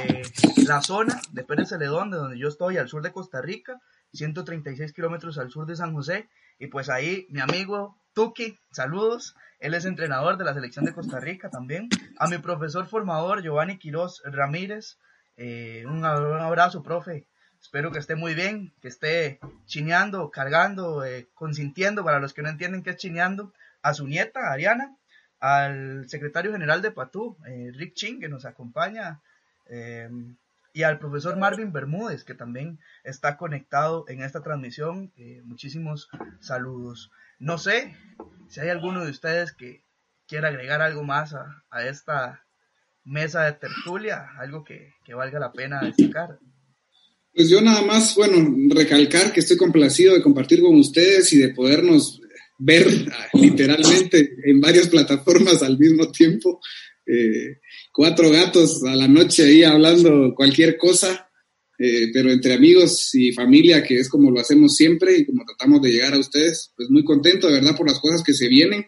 la 0.65 0.81
zona 0.81 1.19
de 1.33 1.43
Pérez 1.43 1.67
Celedón, 1.67 2.11
de 2.11 2.17
donde 2.17 2.39
yo 2.39 2.47
estoy, 2.47 2.77
al 2.77 2.87
sur 2.87 3.01
de 3.01 3.11
Costa 3.11 3.41
Rica, 3.41 3.81
136 4.13 4.93
kilómetros 4.93 5.37
al 5.37 5.51
sur 5.51 5.65
de 5.65 5.75
San 5.75 5.93
José, 5.93 6.29
y 6.57 6.67
pues 6.67 6.87
ahí 6.87 7.27
mi 7.29 7.41
amigo 7.41 7.97
Tuki, 8.13 8.57
saludos, 8.71 9.35
él 9.59 9.73
es 9.73 9.83
entrenador 9.83 10.37
de 10.37 10.45
la 10.45 10.53
selección 10.53 10.85
de 10.85 10.93
Costa 10.93 11.19
Rica 11.19 11.49
también, 11.49 11.89
a 12.19 12.27
mi 12.29 12.37
profesor 12.37 12.87
formador 12.87 13.41
Giovanni 13.43 13.77
Quiroz 13.77 14.21
Ramírez, 14.23 14.97
eh, 15.35 15.83
un 15.87 16.05
abrazo, 16.05 16.83
profe, 16.83 17.27
espero 17.61 17.91
que 17.91 17.99
esté 17.99 18.15
muy 18.15 18.33
bien, 18.33 18.73
que 18.81 18.87
esté 18.87 19.39
chineando, 19.65 20.31
cargando, 20.31 21.03
eh, 21.03 21.27
consintiendo, 21.33 22.05
para 22.05 22.21
los 22.21 22.33
que 22.33 22.43
no 22.43 22.47
entienden 22.49 22.81
qué 22.81 22.91
es 22.91 22.95
chineando, 22.95 23.51
a 23.81 23.93
su 23.93 24.07
nieta, 24.07 24.53
Ariana, 24.53 24.96
al 25.39 26.09
secretario 26.09 26.51
general 26.51 26.81
de 26.81 26.91
Patu, 26.91 27.37
eh, 27.47 27.71
Rick 27.75 27.93
Ching, 27.93 28.19
que 28.19 28.29
nos 28.29 28.45
acompaña, 28.45 29.21
eh, 29.67 30.09
y 30.73 30.83
al 30.83 30.99
profesor 30.99 31.37
Marvin 31.37 31.73
Bermúdez, 31.73 32.23
que 32.23 32.35
también 32.35 32.79
está 33.03 33.37
conectado 33.37 34.05
en 34.09 34.21
esta 34.21 34.43
transmisión. 34.43 35.11
Eh, 35.17 35.41
muchísimos 35.43 36.07
saludos. 36.39 37.09
No 37.39 37.57
sé 37.57 37.95
si 38.47 38.59
hay 38.59 38.69
alguno 38.69 39.03
de 39.03 39.09
ustedes 39.09 39.53
que 39.53 39.81
quiera 40.27 40.49
agregar 40.49 40.81
algo 40.81 41.03
más 41.03 41.33
a, 41.33 41.83
esta 41.87 42.43
mesa 43.03 43.43
de 43.45 43.53
tertulia, 43.53 44.27
algo 44.37 44.63
que, 44.63 44.93
que 45.03 45.15
valga 45.15 45.39
la 45.39 45.51
pena 45.51 45.81
destacar. 45.81 46.37
Pues 47.33 47.49
yo 47.49 47.61
nada 47.61 47.81
más, 47.83 48.15
bueno, 48.15 48.35
recalcar 48.75 49.31
que 49.31 49.39
estoy 49.39 49.57
complacido 49.57 50.13
de 50.13 50.21
compartir 50.23 50.61
con 50.61 50.77
ustedes 50.79 51.33
y 51.33 51.39
de 51.39 51.53
podernos 51.53 52.21
ver 52.57 52.85
ah, 53.11 53.29
literalmente 53.37 54.35
en 54.45 54.59
varias 54.59 54.87
plataformas 54.87 55.61
al 55.61 55.77
mismo 55.77 56.11
tiempo. 56.11 56.59
Eh, 57.05 57.59
cuatro 57.93 58.29
gatos 58.29 58.83
a 58.83 58.95
la 58.95 59.07
noche 59.07 59.43
ahí 59.45 59.63
hablando 59.63 60.33
cualquier 60.35 60.77
cosa, 60.77 61.29
eh, 61.79 62.09
pero 62.11 62.31
entre 62.31 62.53
amigos 62.53 63.13
y 63.15 63.31
familia, 63.31 63.83
que 63.83 63.97
es 63.99 64.09
como 64.09 64.31
lo 64.31 64.39
hacemos 64.39 64.75
siempre 64.75 65.17
y 65.17 65.25
como 65.25 65.45
tratamos 65.45 65.81
de 65.81 65.91
llegar 65.91 66.13
a 66.13 66.19
ustedes, 66.19 66.71
pues 66.75 66.89
muy 66.89 67.03
contento 67.03 67.47
de 67.47 67.53
verdad 67.53 67.75
por 67.77 67.87
las 67.89 67.99
cosas 67.99 68.23
que 68.23 68.33
se 68.33 68.47
vienen, 68.47 68.85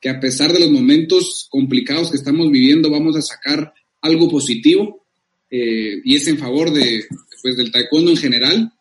que 0.00 0.08
a 0.08 0.18
pesar 0.20 0.52
de 0.52 0.60
los 0.60 0.70
momentos 0.70 1.46
complicados 1.50 2.10
que 2.10 2.16
estamos 2.16 2.50
viviendo, 2.50 2.90
vamos 2.90 3.16
a 3.16 3.22
sacar 3.22 3.72
algo 4.02 4.28
positivo 4.28 5.06
eh, 5.48 6.00
y 6.04 6.16
es 6.16 6.26
en 6.26 6.38
favor 6.38 6.72
de, 6.72 7.06
pues, 7.40 7.56
del 7.56 7.70
taekwondo 7.70 8.10
en 8.10 8.16
general. 8.16 8.72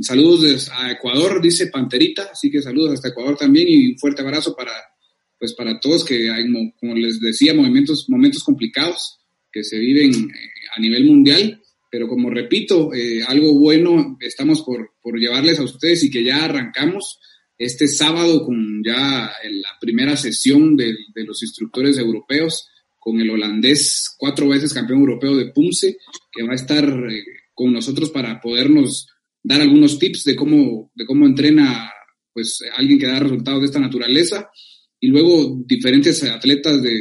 Saludos 0.00 0.68
a 0.74 0.90
Ecuador, 0.90 1.40
dice 1.40 1.68
Panterita, 1.68 2.30
así 2.32 2.50
que 2.50 2.60
saludos 2.60 2.94
hasta 2.94 3.08
Ecuador 3.08 3.36
también 3.36 3.68
y 3.68 3.92
un 3.92 3.98
fuerte 3.98 4.22
abrazo 4.22 4.54
para, 4.56 4.72
pues 5.38 5.54
para 5.54 5.78
todos 5.78 6.04
que 6.04 6.30
hay, 6.30 6.44
como 6.80 6.94
les 6.96 7.20
decía, 7.20 7.54
momentos, 7.54 8.08
momentos 8.08 8.42
complicados 8.42 9.20
que 9.52 9.62
se 9.62 9.78
viven 9.78 10.10
eh, 10.10 10.36
a 10.76 10.80
nivel 10.80 11.04
mundial, 11.04 11.62
pero 11.88 12.08
como 12.08 12.28
repito, 12.28 12.92
eh, 12.92 13.22
algo 13.24 13.56
bueno 13.56 14.16
estamos 14.20 14.62
por, 14.62 14.94
por 15.00 15.16
llevarles 15.16 15.60
a 15.60 15.64
ustedes 15.64 16.02
y 16.02 16.10
que 16.10 16.24
ya 16.24 16.44
arrancamos 16.46 17.20
este 17.56 17.86
sábado 17.86 18.44
con 18.44 18.82
ya 18.84 19.30
la 19.48 19.68
primera 19.80 20.16
sesión 20.16 20.76
de, 20.76 20.92
los 21.24 21.40
instructores 21.44 21.96
europeos 21.98 22.66
con 22.98 23.20
el 23.20 23.30
holandés, 23.30 24.12
cuatro 24.18 24.48
veces 24.48 24.74
campeón 24.74 25.00
europeo 25.00 25.36
de 25.36 25.52
punce 25.52 25.98
que 26.32 26.42
va 26.42 26.50
a 26.52 26.56
estar 26.56 26.84
eh, 26.84 27.24
con 27.54 27.72
nosotros 27.72 28.10
para 28.10 28.40
podernos 28.40 29.06
dar 29.44 29.60
algunos 29.60 29.98
tips 29.98 30.24
de 30.24 30.34
cómo, 30.34 30.90
de 30.94 31.04
cómo 31.06 31.26
entrena 31.26 31.92
pues, 32.32 32.58
alguien 32.74 32.98
que 32.98 33.06
da 33.06 33.20
resultados 33.20 33.60
de 33.60 33.66
esta 33.66 33.78
naturaleza. 33.78 34.50
Y 34.98 35.08
luego 35.08 35.62
diferentes 35.66 36.22
atletas 36.24 36.82
de, 36.82 36.94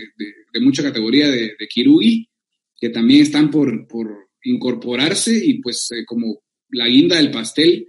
de, 0.49 0.59
mucha 0.59 0.83
categoría 0.83 1.29
de, 1.29 1.55
de 1.57 1.67
Kirugi, 1.67 2.29
que 2.79 2.89
también 2.89 3.21
están 3.21 3.49
por, 3.49 3.87
por 3.87 4.07
incorporarse 4.43 5.33
y 5.43 5.59
pues 5.61 5.89
eh, 5.91 6.03
como 6.05 6.41
la 6.69 6.87
guinda 6.87 7.15
del 7.17 7.31
pastel, 7.31 7.87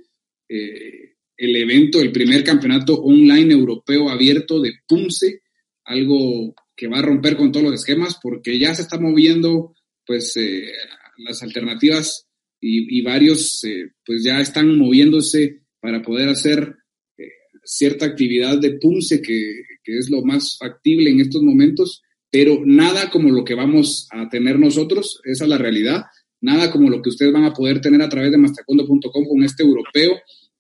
eh, 0.48 1.14
el 1.36 1.56
evento, 1.56 2.00
el 2.00 2.10
primer 2.12 2.42
campeonato 2.44 2.94
online 3.02 3.52
europeo 3.52 4.08
abierto 4.08 4.60
de 4.60 4.72
Punce, 4.86 5.40
algo 5.84 6.54
que 6.76 6.86
va 6.86 6.98
a 6.98 7.02
romper 7.02 7.36
con 7.36 7.50
todos 7.52 7.64
los 7.66 7.74
esquemas 7.74 8.18
porque 8.22 8.58
ya 8.58 8.74
se 8.74 8.82
está 8.82 8.98
moviendo 9.00 9.74
pues 10.06 10.36
eh, 10.36 10.72
las 11.18 11.42
alternativas 11.42 12.23
y, 12.66 13.02
varios 13.02 13.62
eh, 13.64 13.90
pues 14.06 14.22
ya 14.24 14.40
están 14.40 14.78
moviéndose 14.78 15.60
para 15.80 16.00
poder 16.02 16.28
hacer 16.30 16.76
eh, 17.18 17.22
cierta 17.62 18.06
actividad 18.06 18.58
de 18.58 18.78
PUNCE, 18.78 19.20
que, 19.20 19.62
que, 19.82 19.98
es 19.98 20.10
lo 20.10 20.22
más 20.22 20.56
factible 20.58 21.10
en 21.10 21.20
estos 21.20 21.42
momentos, 21.42 22.02
pero 22.30 22.62
nada 22.64 23.10
como 23.10 23.30
lo 23.30 23.44
que 23.44 23.54
vamos 23.54 24.08
a 24.12 24.28
tener 24.30 24.58
nosotros, 24.58 25.20
esa 25.24 25.44
es 25.44 25.50
la 25.50 25.58
realidad, 25.58 26.04
nada 26.40 26.70
como 26.70 26.88
lo 26.88 27.02
que 27.02 27.10
ustedes 27.10 27.32
van 27.34 27.44
a 27.44 27.52
poder 27.52 27.80
tener 27.82 28.00
a 28.00 28.08
través 28.08 28.30
de 28.32 28.38
mastacondo.com 28.38 29.24
con 29.28 29.44
este 29.44 29.62
europeo, 29.62 30.16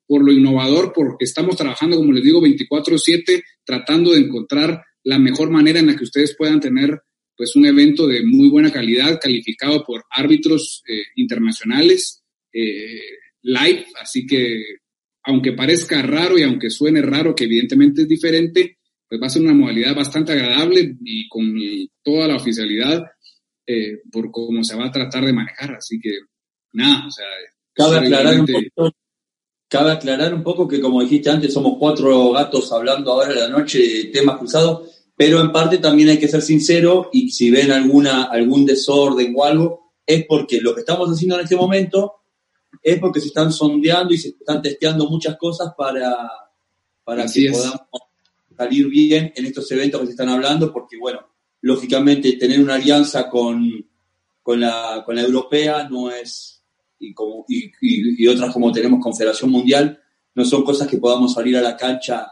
por 0.06 0.22
lo 0.22 0.30
innovador, 0.32 0.92
porque 0.94 1.24
estamos 1.24 1.56
trabajando, 1.56 1.96
como 1.96 2.12
les 2.12 2.22
digo, 2.22 2.42
24/7, 2.42 3.42
tratando 3.64 4.12
de 4.12 4.20
encontrar 4.20 4.82
la 5.04 5.18
mejor 5.18 5.50
manera 5.50 5.80
en 5.80 5.86
la 5.86 5.96
que 5.96 6.04
ustedes 6.04 6.36
puedan 6.36 6.60
tener 6.60 7.00
pues 7.36 7.54
un 7.56 7.66
evento 7.66 8.06
de 8.06 8.22
muy 8.24 8.48
buena 8.48 8.70
calidad, 8.70 9.20
calificado 9.20 9.84
por 9.84 10.04
árbitros 10.10 10.82
eh, 10.88 11.02
internacionales, 11.16 12.22
eh, 12.52 13.00
live, 13.42 13.86
así 14.00 14.26
que 14.26 14.62
aunque 15.24 15.52
parezca 15.52 16.02
raro 16.02 16.38
y 16.38 16.42
aunque 16.42 16.70
suene 16.70 17.02
raro, 17.02 17.34
que 17.34 17.44
evidentemente 17.44 18.02
es 18.02 18.08
diferente, 18.08 18.78
pues 19.08 19.20
va 19.20 19.26
a 19.26 19.30
ser 19.30 19.42
una 19.42 19.54
modalidad 19.54 19.94
bastante 19.94 20.32
agradable 20.32 20.96
y 21.02 21.28
con 21.28 21.54
toda 22.02 22.28
la 22.28 22.36
oficialidad 22.36 23.02
eh, 23.66 24.02
por 24.12 24.30
cómo 24.30 24.62
se 24.62 24.76
va 24.76 24.86
a 24.86 24.92
tratar 24.92 25.24
de 25.24 25.32
manejar, 25.32 25.74
así 25.74 25.98
que 26.00 26.16
nada, 26.72 27.06
o 27.06 27.10
sea... 27.10 27.26
Cabe 27.76 28.06
aclarar, 29.96 30.32
un 30.34 30.42
poco, 30.44 30.68
que 30.68 30.80
como 30.80 31.02
dijiste 31.02 31.28
antes, 31.30 31.52
somos 31.52 31.76
cuatro 31.80 32.30
gatos 32.32 32.70
hablando 32.70 33.10
ahora 33.10 33.32
en 33.32 33.38
la 33.40 33.48
noche 33.48 33.78
de 33.80 34.04
temas 34.04 34.36
cruzados 34.38 35.03
pero 35.16 35.40
en 35.40 35.52
parte 35.52 35.78
también 35.78 36.08
hay 36.08 36.18
que 36.18 36.28
ser 36.28 36.42
sincero 36.42 37.08
y 37.12 37.30
si 37.30 37.50
ven 37.50 37.70
alguna, 37.70 38.24
algún 38.24 38.66
desorden 38.66 39.32
o 39.36 39.44
algo, 39.44 39.92
es 40.04 40.24
porque 40.26 40.60
lo 40.60 40.74
que 40.74 40.80
estamos 40.80 41.08
haciendo 41.08 41.36
en 41.36 41.42
este 41.44 41.56
momento 41.56 42.14
es 42.82 42.98
porque 42.98 43.20
se 43.20 43.28
están 43.28 43.52
sondeando 43.52 44.12
y 44.12 44.18
se 44.18 44.28
están 44.30 44.60
testeando 44.60 45.06
muchas 45.08 45.36
cosas 45.36 45.72
para, 45.76 46.30
para 47.04 47.26
que 47.30 47.50
podamos 47.50 47.80
salir 48.56 48.88
bien 48.88 49.32
en 49.34 49.46
estos 49.46 49.70
eventos 49.70 50.00
que 50.00 50.06
se 50.06 50.12
están 50.12 50.28
hablando, 50.28 50.72
porque 50.72 50.98
bueno, 50.98 51.20
lógicamente 51.60 52.32
tener 52.36 52.60
una 52.60 52.74
alianza 52.74 53.30
con, 53.30 53.88
con, 54.42 54.60
la, 54.60 55.02
con 55.06 55.14
la 55.14 55.22
europea 55.22 55.88
no 55.88 56.10
es, 56.10 56.60
y, 56.98 57.14
como, 57.14 57.46
otras 58.32 58.52
como 58.52 58.72
tenemos 58.72 59.00
Confederación 59.00 59.50
Mundial, 59.50 60.00
no 60.34 60.44
son 60.44 60.64
cosas 60.64 60.88
que 60.88 60.98
podamos 60.98 61.32
salir 61.34 61.56
a 61.56 61.62
la 61.62 61.76
cancha 61.76 62.26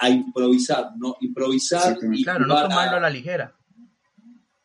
a 0.00 0.08
improvisar, 0.08 0.92
¿no? 0.96 1.16
Improvisar. 1.20 1.98
Y 2.12 2.24
claro, 2.24 2.46
no 2.46 2.60
tomarlo 2.62 2.96
a, 2.96 3.00
la 3.00 3.10
ligera. 3.10 3.54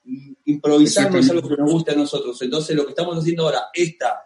Mm, 0.05 0.33
improvisar 0.45 1.11
no 1.11 1.19
es 1.19 1.29
algo 1.29 1.47
que 1.49 1.57
nos 1.57 1.69
gusta 1.71 1.91
a 1.91 1.95
nosotros. 1.95 2.41
Entonces, 2.41 2.73
lo 2.73 2.85
que 2.85 2.91
estamos 2.91 3.17
haciendo 3.17 3.43
ahora, 3.43 3.63
esta 3.73 4.21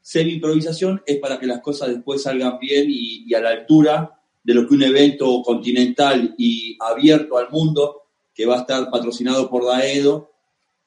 semi-improvisación, 0.00 1.02
es 1.06 1.18
para 1.18 1.38
que 1.38 1.46
las 1.46 1.60
cosas 1.60 1.90
después 1.90 2.22
salgan 2.22 2.58
bien 2.58 2.86
y, 2.88 3.32
a 3.34 3.40
la 3.40 3.50
altura 3.50 4.18
de 4.42 4.54
lo 4.54 4.66
que 4.66 4.74
un 4.74 4.82
evento 4.82 5.42
continental 5.44 6.34
y 6.38 6.74
abierto 6.80 7.36
al 7.36 7.50
mundo, 7.50 8.00
que 8.34 8.46
va 8.46 8.54
a 8.56 8.60
estar 8.60 8.90
patrocinado 8.90 9.50
por 9.50 9.66
Daedo, 9.66 10.30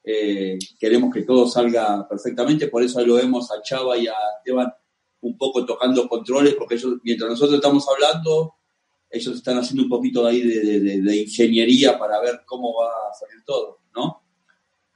eh, 0.02 0.58
queremos 0.80 1.14
que 1.14 1.22
todo 1.22 1.46
salga 1.48 2.06
perfectamente, 2.08 2.66
por 2.66 2.82
eso 2.82 3.00
lo 3.06 3.14
vemos 3.14 3.48
a 3.52 3.62
Chava 3.62 3.96
y 3.96 4.08
a 4.08 4.14
Esteban 4.38 4.72
un 5.20 5.38
poco 5.38 5.64
tocando 5.64 6.08
controles, 6.08 6.54
porque 6.54 6.74
ellos, 6.74 6.94
mientras 7.04 7.30
nosotros 7.30 7.54
estamos 7.54 7.86
hablando, 7.88 8.56
ellos 9.14 9.36
están 9.36 9.56
haciendo 9.58 9.84
un 9.84 9.88
poquito 9.88 10.26
ahí 10.26 10.42
de, 10.42 10.80
de, 11.00 11.16
ingeniería 11.16 11.96
para 11.98 12.20
ver 12.20 12.40
cómo 12.44 12.74
va 12.76 12.88
a 12.88 13.14
salir 13.14 13.42
todo, 13.46 13.78
¿no? 13.94 14.20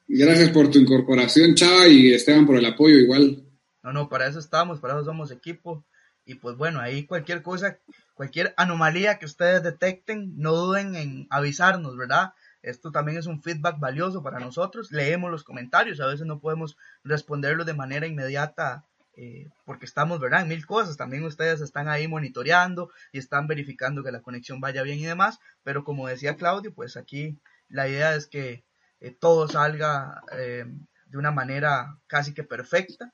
Gracias 0.09 0.51
por 0.51 0.71
tu 0.71 0.79
incorporación, 0.79 1.55
Chava, 1.55 1.87
y 1.87 2.13
Esteban 2.13 2.47
por 2.47 2.57
el 2.57 2.65
apoyo 2.67 2.97
igual. 2.97 3.43
No, 3.83 3.93
no, 3.93 4.09
para 4.09 4.27
eso 4.27 4.41
estamos, 4.41 4.81
para 4.81 4.95
eso 4.95 5.05
somos 5.05 5.31
equipo. 5.31 5.85
Y 6.27 6.35
pues 6.35 6.57
bueno, 6.57 6.81
ahí 6.81 7.07
cualquier 7.07 7.43
cosa, 7.43 7.79
cualquier 8.15 8.53
anomalía 8.57 9.19
que 9.19 9.25
ustedes 9.27 9.63
detecten, 9.63 10.35
no 10.37 10.53
duden 10.55 10.97
en 10.97 11.27
avisarnos, 11.31 11.97
¿verdad? 11.97 12.33
Esto 12.63 12.91
también 12.91 13.17
es 13.19 13.27
un 13.27 13.41
feedback 13.43 13.79
valioso 13.79 14.23
para 14.23 14.41
nosotros. 14.41 14.91
Leemos 14.91 15.31
los 15.31 15.45
comentarios, 15.45 16.01
a 16.01 16.07
veces 16.07 16.27
no 16.27 16.41
podemos 16.41 16.77
responderlo 17.05 17.65
de 17.65 17.75
manera 17.75 18.07
inmediata 18.07 18.85
eh, 19.21 19.51
porque 19.65 19.85
estamos, 19.85 20.21
¿verdad? 20.21 20.43
En 20.43 20.49
mil 20.49 20.65
cosas, 20.65 20.97
también 20.97 21.25
ustedes 21.25 21.61
están 21.61 21.89
ahí 21.89 22.07
monitoreando 22.07 22.91
y 23.11 23.19
están 23.19 23.49
verificando 23.49 24.05
que 24.05 24.13
la 24.13 24.21
conexión 24.23 24.61
vaya 24.61 24.85
bien 24.85 25.01
y 25.01 25.07
demás, 25.07 25.41
pero 25.65 25.83
como 25.83 26.07
decía 26.07 26.37
Claudio, 26.37 26.73
pues 26.73 26.97
aquí 26.97 27.37
la 27.69 27.89
idea 27.89 28.15
es 28.15 28.29
que 28.29 28.63
eh, 29.01 29.11
todo 29.11 29.49
salga 29.49 30.23
eh, 30.31 30.67
de 31.07 31.19
una 31.19 31.33
manera 31.33 31.97
casi 32.07 32.33
que 32.33 32.45
perfecta, 32.45 33.13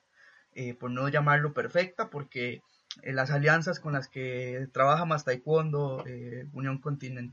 por 0.79 0.89
no 0.91 1.09
llamarlo 1.09 1.53
perfecta, 1.53 2.09
porque 2.11 2.61
las 3.03 3.29
alianzas 3.31 3.79
con 3.81 3.91
las 3.93 4.07
que 4.07 4.67
trabaja 4.73 5.03
más 5.05 5.25
Taekwondo, 5.25 6.01
Unión, 6.53 6.81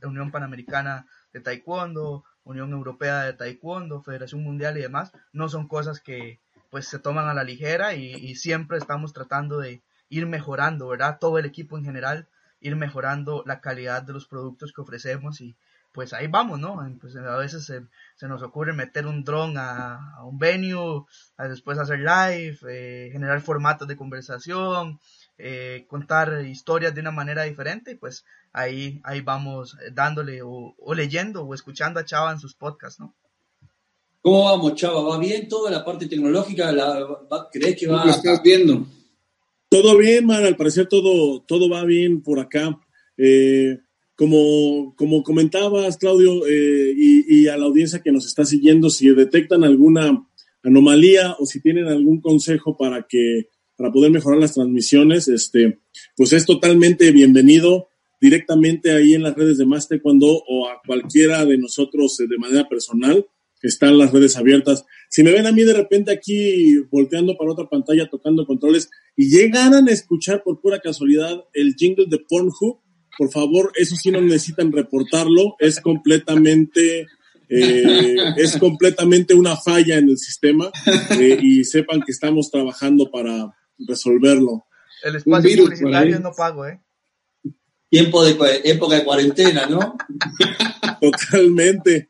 Unión 0.03 0.31
Panamericana 0.33 1.07
de 1.35 1.39
Taekwondo, 1.41 2.25
Unión 2.45 2.73
Europea 2.73 3.23
de 3.25 3.35
Taekwondo, 3.35 4.03
Federación 4.03 4.43
Mundial 4.43 4.77
y 4.79 4.81
demás, 4.81 5.13
no 5.33 5.49
son 5.51 5.69
cosas 5.69 6.01
que, 6.01 6.41
pues 6.73 6.87
se 6.89 6.99
toman 6.99 7.29
a 7.29 7.35
la 7.35 7.45
ligera 7.45 7.93
y, 7.95 8.35
siempre 8.37 8.79
estamos 8.79 9.13
tratando 9.13 9.59
de 9.59 9.83
ir 10.09 10.27
mejorando, 10.27 10.89
¿verdad? 10.89 11.19
Todo 11.21 11.37
el 11.39 11.45
equipo 11.45 11.77
en 11.77 11.85
general, 11.85 12.29
ir 12.61 12.77
mejorando 12.77 13.43
la 13.47 13.61
calidad 13.61 14.03
de 14.03 14.15
los 14.15 14.27
productos 14.27 14.73
que 14.73 14.81
ofrecemos 14.81 15.43
y 15.43 15.55
pues 15.93 16.15
ahí 16.15 16.29
vamos, 16.29 16.59
¿no? 16.61 16.79
Pues, 16.99 17.15
a 17.17 17.37
veces 17.37 17.67
se, 17.67 17.83
nos 18.27 18.43
ocurre 18.43 18.73
meter 18.73 19.07
un 19.07 19.23
dron 19.23 19.57
a, 19.59 20.01
un 20.25 20.39
venue, 20.39 21.05
después 21.39 21.79
hacer 21.79 21.99
live, 21.99 22.59
eh, 22.71 23.11
generar 23.13 23.43
formatos 23.43 23.87
de 23.87 23.97
conversación, 23.99 24.99
eh, 25.37 25.85
contar 25.91 26.43
historias 26.47 26.95
de 26.95 27.03
una 27.03 27.11
manera 27.11 27.43
diferente, 27.43 27.97
pues 27.97 28.25
ahí, 28.55 29.01
ahí 29.05 29.21
vamos 29.21 29.77
dándole 29.93 30.41
o, 30.43 30.75
o 30.79 30.95
leyendo 30.95 31.45
o 31.45 31.53
escuchando 31.55 32.01
a 32.01 32.07
Chava 32.07 32.33
en 32.33 32.39
sus 32.41 32.55
podcasts, 32.55 32.99
¿no? 32.99 33.15
¿Cómo 34.23 34.45
vamos, 34.45 34.77
Chava? 34.77 35.03
¿Va 35.03 35.19
bien 35.19 35.49
toda 35.49 35.69
la 35.69 35.85
parte 35.85 36.07
tecnológica? 36.07 36.71
La, 36.71 37.05
¿Crees 37.53 37.77
que 37.77 37.89
va? 37.89 38.05
¿Lo 38.07 38.13
estás 38.13 38.41
viendo? 38.41 38.87
Todo 39.69 39.99
bien, 39.99 40.27
man. 40.27 40.45
Al 40.45 40.57
parecer 40.57 40.87
todo, 40.87 41.41
todo 41.43 41.69
va 41.69 41.85
bien 41.85 42.23
por 42.23 42.39
acá. 42.39 42.79
Eh, 43.19 43.79
como, 44.15 44.95
como 44.95 45.25
comentabas, 45.25 45.97
Claudio, 45.97 46.47
eh, 46.47 46.95
y, 46.97 47.49
a 47.49 47.57
la 47.57 47.65
audiencia 47.65 47.99
que 48.01 48.13
nos 48.13 48.25
está 48.25 48.45
siguiendo, 48.45 48.91
si 48.91 49.09
detectan 49.13 49.65
alguna 49.65 50.25
anomalía 50.63 51.35
o 51.41 51.45
si 51.45 51.61
tienen 51.61 51.89
algún 51.89 52.21
consejo 52.21 52.77
para 52.77 53.07
que 53.09 53.49
para 53.77 53.91
poder 53.91 54.13
mejorar 54.13 54.39
las 54.39 54.55
transmisiones, 54.55 55.27
este, 55.27 55.81
pues 56.17 56.33
es 56.33 56.47
totalmente 56.47 57.11
bienvenido 57.11 57.89
directamente 58.21 58.93
ahí 58.93 59.15
en 59.15 59.25
las 59.25 59.35
redes 59.35 59.59
de 59.59 59.67
Master 59.67 60.01
cuando 60.01 60.29
o 60.29 60.69
a 60.69 60.81
cualquiera 60.87 61.45
de 61.45 61.59
nosotros 61.59 62.21
eh, 62.21 62.27
de 62.29 62.39
manera 62.39 62.69
personal 62.69 63.27
están 63.63 63.97
las 63.97 64.13
redes 64.13 64.37
abiertas. 64.37 64.85
Si 65.09 65.23
me 65.23 65.31
ven 65.33 65.47
a 65.47 65.53
mí 65.53 65.63
de 65.63 65.73
repente 65.73 66.11
aquí 66.13 66.77
volteando 66.91 67.37
para 67.37 67.53
otra 67.53 67.69
pantalla, 67.69 68.09
tocando 68.11 68.45
controles, 68.47 68.91
y 69.17 69.31
llegaran 69.31 69.89
a 69.89 69.93
escuchar 69.93 70.43
por 70.43 70.61
pura 70.61 70.81
casualidad 70.81 71.45
el 71.55 71.75
jingle 71.77 72.07
de 72.09 72.19
Pornhub, 72.19 72.81
por 73.17 73.31
favor, 73.31 73.73
eso 73.77 73.95
sí 73.95 74.11
no 74.11 74.21
necesitan 74.21 74.73
reportarlo, 74.73 75.57
es 75.59 75.81
completamente... 75.81 77.07
Eh, 77.55 78.15
es 78.39 78.57
completamente 78.57 79.35
una 79.35 79.59
falla 79.59 79.99
en 79.99 80.09
el 80.09 80.17
sistema 80.17 80.71
eh, 81.21 81.39
y 81.43 81.65
sepan 81.65 82.01
que 82.01 82.11
estamos 82.11 82.51
trabajando 82.51 83.11
para 83.11 83.55
resolverlo. 83.87 84.65
El 85.03 85.17
espacio 85.17 85.65
publicitario 85.65 86.19
no 86.21 86.33
pago, 86.33 86.65
¿eh? 86.67 86.81
Tiempo 87.91 88.25
de, 88.25 88.35
época 88.65 88.95
de 88.97 89.05
cuarentena, 89.05 89.67
¿no? 89.67 89.99
Totalmente. 91.03 92.09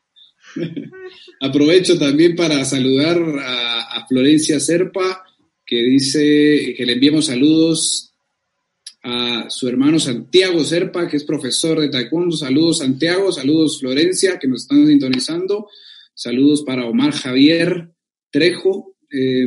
Aprovecho 1.41 1.99
también 1.99 2.37
para 2.37 2.65
saludar 2.65 3.19
a, 3.41 4.07
Florencia 4.09 4.59
Serpa, 4.61 5.23
que 5.65 5.77
dice 5.77 6.75
que 6.77 6.85
le 6.85 6.95
enviamos 6.95 7.27
saludos 7.27 8.13
a 9.03 9.47
su 9.49 9.69
hermano 9.69 9.99
Santiago 9.99 10.63
Serpa, 10.65 11.09
que 11.09 11.17
es 11.17 11.25
profesor 11.25 11.81
de 11.81 11.89
Taekwondo. 11.89 12.37
Saludos 12.37 12.79
Santiago, 12.79 13.33
saludos 13.33 13.79
Florencia, 13.81 14.39
que 14.39 14.49
nos 14.49 14.63
están 14.63 14.87
sintonizando. 14.87 15.69
Saludos 16.15 16.63
para 16.63 16.85
Omar 16.87 17.13
Javier 17.13 17.91
Trejo, 18.31 18.97
eh, 19.11 19.47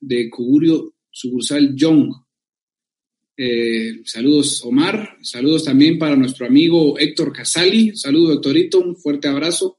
de 0.00 0.28
Cugurio, 0.30 0.92
sucursal 1.10 1.74
Young. 1.74 2.12
Eh, 3.36 4.00
saludos 4.04 4.62
Omar, 4.64 5.16
saludos 5.22 5.64
también 5.64 5.96
para 5.98 6.14
nuestro 6.16 6.44
amigo 6.46 6.98
Héctor 6.98 7.32
Casali, 7.32 7.96
saludos 7.96 8.34
doctorito, 8.34 8.80
un 8.80 8.96
fuerte 8.96 9.28
abrazo. 9.28 9.77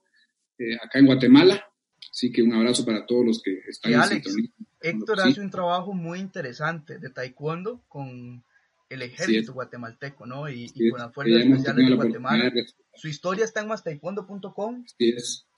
Este, 0.60 0.76
acá 0.76 1.00
en 1.00 1.06
Guatemala. 1.06 1.66
Así 2.12 2.32
que 2.32 2.42
un 2.44 2.54
abrazo 2.54 2.86
para 2.86 3.06
todos 3.06 3.26
los 3.26 3.42
que 3.42 3.60
están 3.68 3.92
y 3.94 4.52
Héctor 4.82 5.20
hace 5.22 5.42
un 5.42 5.50
trabajo 5.52 5.92
muy 5.94 6.20
interesante 6.20 6.98
de 7.00 7.10
taekwondo 7.10 7.84
con 7.90 8.44
el 8.90 9.02
ejército 9.02 9.54
guatemalteco, 9.54 10.26
¿no? 10.26 10.50
Y, 10.50 10.72
con 10.90 11.00
las 11.02 11.14
fuerzas 11.14 11.42
especiales 11.46 11.90
de 11.90 11.96
Guatemala. 11.96 12.52
Su 12.96 13.08
historia 13.10 13.44
está 13.46 13.60
en 13.62 13.68
mastaekwondo.com 13.68 14.86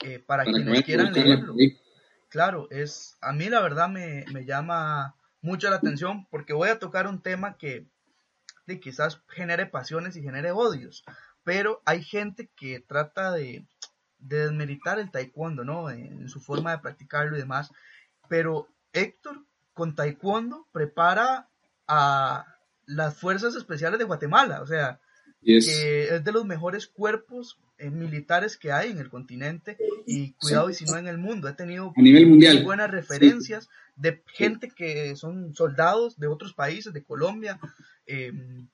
eh, 0.02 0.18
para, 0.26 0.44
quienes 0.44 0.82
quieran 0.82 1.12
leerlo. 1.12 1.54
Claro, 2.28 2.66
es 2.70 3.16
a 3.20 3.32
mí 3.32 3.48
la 3.48 3.60
verdad 3.60 3.88
me, 3.88 4.24
llama 4.44 5.14
mucho 5.40 5.70
la 5.70 5.76
atención 5.76 6.26
porque 6.28 6.52
voy 6.52 6.68
a 6.68 6.78
tocar 6.80 7.06
un 7.06 7.22
tema 7.22 7.56
que 7.56 7.86
quizás 8.80 9.20
genere 9.28 9.66
pasiones 9.66 10.16
y 10.16 10.22
genere 10.22 10.50
odios, 10.50 11.04
pero 11.44 11.82
hay 11.84 12.02
gente 12.02 12.50
que 12.56 12.80
trata 12.80 13.30
de 13.32 13.66
de 14.22 14.44
desmeritar 14.44 14.98
el 14.98 15.10
taekwondo, 15.10 15.64
¿no? 15.64 15.90
En 15.90 16.28
su 16.28 16.40
forma 16.40 16.70
de 16.70 16.78
practicarlo 16.78 17.36
y 17.36 17.40
demás. 17.40 17.70
Pero 18.28 18.68
Héctor 18.92 19.44
con 19.74 19.94
taekwondo 19.94 20.66
prepara 20.72 21.48
a 21.88 22.46
las 22.86 23.18
Fuerzas 23.18 23.54
Especiales 23.56 23.98
de 23.98 24.04
Guatemala, 24.04 24.62
o 24.62 24.66
sea, 24.66 25.00
es 25.42 25.66
de 25.66 26.32
los 26.32 26.44
mejores 26.44 26.86
cuerpos 26.86 27.58
eh, 27.78 27.90
militares 27.90 28.56
que 28.56 28.70
hay 28.70 28.90
en 28.90 28.98
el 28.98 29.08
continente 29.10 29.76
y 30.06 30.32
cuidado 30.34 30.70
y 30.70 30.74
si 30.74 30.84
no 30.84 30.96
en 30.98 31.08
el 31.08 31.18
mundo. 31.18 31.48
ha 31.48 31.56
tenido 31.56 31.92
a 31.96 32.00
nivel 32.00 32.28
mundial. 32.28 32.62
buenas 32.64 32.90
referencias 32.90 33.68
de 33.96 34.22
gente 34.32 34.70
que 34.70 35.16
son 35.16 35.52
soldados 35.54 36.16
de 36.18 36.28
otros 36.28 36.54
países, 36.54 36.92
de 36.92 37.02
Colombia, 37.02 37.58
em, 38.06 38.68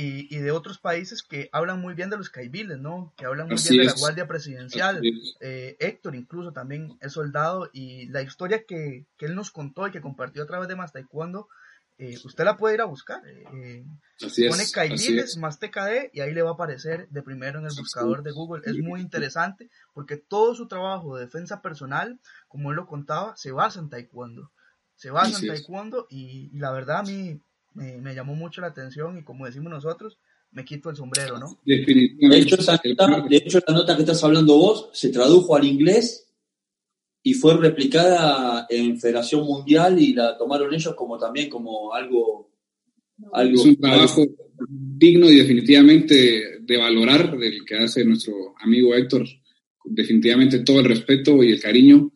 y, 0.00 0.38
de 0.38 0.50
otros 0.52 0.78
países 0.78 1.22
que 1.22 1.48
hablan 1.52 1.80
muy 1.80 1.94
bien 1.94 2.10
de 2.10 2.16
los 2.16 2.30
caibiles, 2.30 2.78
¿no? 2.78 3.12
Que 3.16 3.26
hablan 3.26 3.48
muy 3.48 3.56
bien 3.68 3.78
de 3.80 3.84
la 3.84 3.92
Guardia 3.94 4.26
Presidencial. 4.26 5.00
Eh, 5.40 5.76
Héctor 5.78 6.14
incluso 6.14 6.52
también 6.52 6.96
es 7.00 7.12
soldado 7.12 7.68
y 7.72 8.06
la 8.08 8.22
historia 8.22 8.64
que, 8.64 9.06
él 9.18 9.34
nos 9.34 9.50
contó 9.50 9.86
y 9.86 9.90
que 9.90 10.00
compartió 10.00 10.42
a 10.42 10.46
través 10.46 10.68
de 10.68 10.76
Más 10.76 10.92
Taekwondo, 10.92 11.48
eh, 11.98 12.16
usted 12.24 12.44
la 12.44 12.56
puede 12.56 12.76
ir 12.76 12.80
a 12.80 12.86
buscar. 12.86 13.22
Eh, 13.28 13.44
eh 13.52 13.84
pone 14.48 14.70
caibiles 14.72 15.38
y 16.14 16.20
ahí 16.20 16.32
le 16.32 16.42
va 16.42 16.50
a 16.50 16.54
aparecer 16.54 17.08
de 17.10 17.22
primero 17.22 17.58
en 17.58 17.66
el 17.66 17.72
buscador 17.76 18.22
de 18.22 18.30
Google. 18.32 18.62
Es 18.64 18.78
muy 18.78 19.00
interesante 19.00 19.68
porque 19.92 20.16
todo 20.16 20.54
su 20.54 20.66
trabajo 20.66 21.16
de 21.16 21.26
defensa 21.26 21.60
personal, 21.60 22.18
como 22.48 22.70
él 22.70 22.76
lo 22.76 22.86
contaba, 22.86 23.36
se 23.36 23.52
basa 23.52 23.80
en 23.80 23.90
Taekwondo. 23.90 24.50
Se 24.96 25.10
basa 25.10 25.38
en 25.40 25.48
Taekwondo 25.48 26.06
y 26.08 26.50
la 26.58 26.72
verdad 26.72 26.98
a 26.98 27.02
mí 27.02 27.38
me, 27.74 28.14
llamó 28.14 28.34
mucho 28.34 28.60
la 28.60 28.68
atención 28.68 29.18
y 29.18 29.22
como 29.24 29.46
decimos 29.46 29.70
nosotros, 29.70 30.18
me 30.52 30.64
quito 30.64 30.90
el 30.90 30.96
sombrero, 30.96 31.38
¿no? 31.38 31.60
De 31.64 31.76
hecho, 31.76 32.56
la 33.66 33.74
nota 33.74 33.94
que 33.94 34.02
estás 34.02 34.24
hablando 34.24 34.56
vos 34.58 34.90
se 34.92 35.10
tradujo 35.10 35.54
al 35.56 35.64
inglés 35.64 36.26
y 37.22 37.34
fue 37.34 37.56
replicada 37.56 38.66
en 38.68 38.98
Federación 38.98 39.44
Mundial 39.44 40.00
y 40.00 40.14
la 40.14 40.36
tomaron 40.36 40.72
ellos 40.74 40.94
como 40.96 41.18
también 41.18 41.48
como 41.50 41.92
algo... 41.94 42.50
algo 43.32 43.60
es 43.60 43.66
un 43.66 43.76
trabajo 43.76 44.24
digno 44.68 45.30
y 45.30 45.36
definitivamente 45.36 46.58
de 46.60 46.76
valorar 46.78 47.36
del 47.38 47.64
que 47.64 47.76
hace 47.76 48.04
nuestro 48.04 48.34
amigo 48.62 48.94
Héctor. 48.94 49.26
Definitivamente 49.84 50.60
todo 50.60 50.80
el 50.80 50.86
respeto 50.86 51.42
y 51.44 51.52
el 51.52 51.60
cariño 51.60 52.10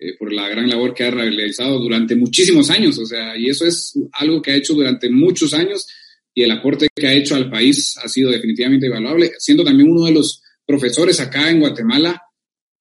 eh, 0.00 0.14
por 0.16 0.32
la 0.32 0.48
gran 0.48 0.68
labor 0.68 0.94
que 0.94 1.02
ha 1.02 1.10
realizado 1.10 1.76
durante 1.80 2.14
muchísimos 2.14 2.70
años, 2.70 2.98
o 2.98 3.04
sea, 3.06 3.36
y 3.36 3.48
eso 3.48 3.66
es 3.66 3.94
algo 4.12 4.40
que 4.40 4.52
ha 4.52 4.56
hecho 4.56 4.72
durante 4.74 5.10
muchos 5.10 5.52
años 5.54 5.88
y 6.32 6.44
el 6.44 6.52
aporte 6.52 6.86
que 6.94 7.08
ha 7.08 7.12
hecho 7.12 7.34
al 7.34 7.50
país 7.50 7.96
ha 7.96 8.08
sido 8.08 8.30
definitivamente 8.30 8.86
invaluable, 8.86 9.32
siendo 9.38 9.64
también 9.64 9.90
uno 9.90 10.04
de 10.04 10.12
los 10.12 10.40
profesores 10.64 11.18
acá 11.18 11.50
en 11.50 11.58
Guatemala 11.58 12.22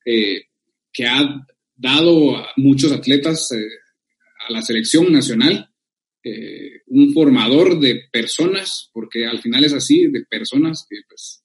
eh, 0.06 0.44
que 0.94 1.06
ha 1.08 1.26
dado 1.76 2.38
a 2.38 2.50
muchos 2.58 2.92
atletas 2.92 3.52
eh, 3.52 3.66
a 4.48 4.52
la 4.54 4.62
selección 4.62 5.12
nacional, 5.12 5.70
un 6.90 7.14
formador 7.14 7.80
de 7.80 8.10
personas, 8.12 8.90
porque 8.92 9.26
al 9.26 9.40
final 9.42 9.64
es 9.64 9.72
así, 9.72 10.08
de 10.12 10.26
personas, 10.30 10.86
que 10.90 10.98
pues 11.08 11.42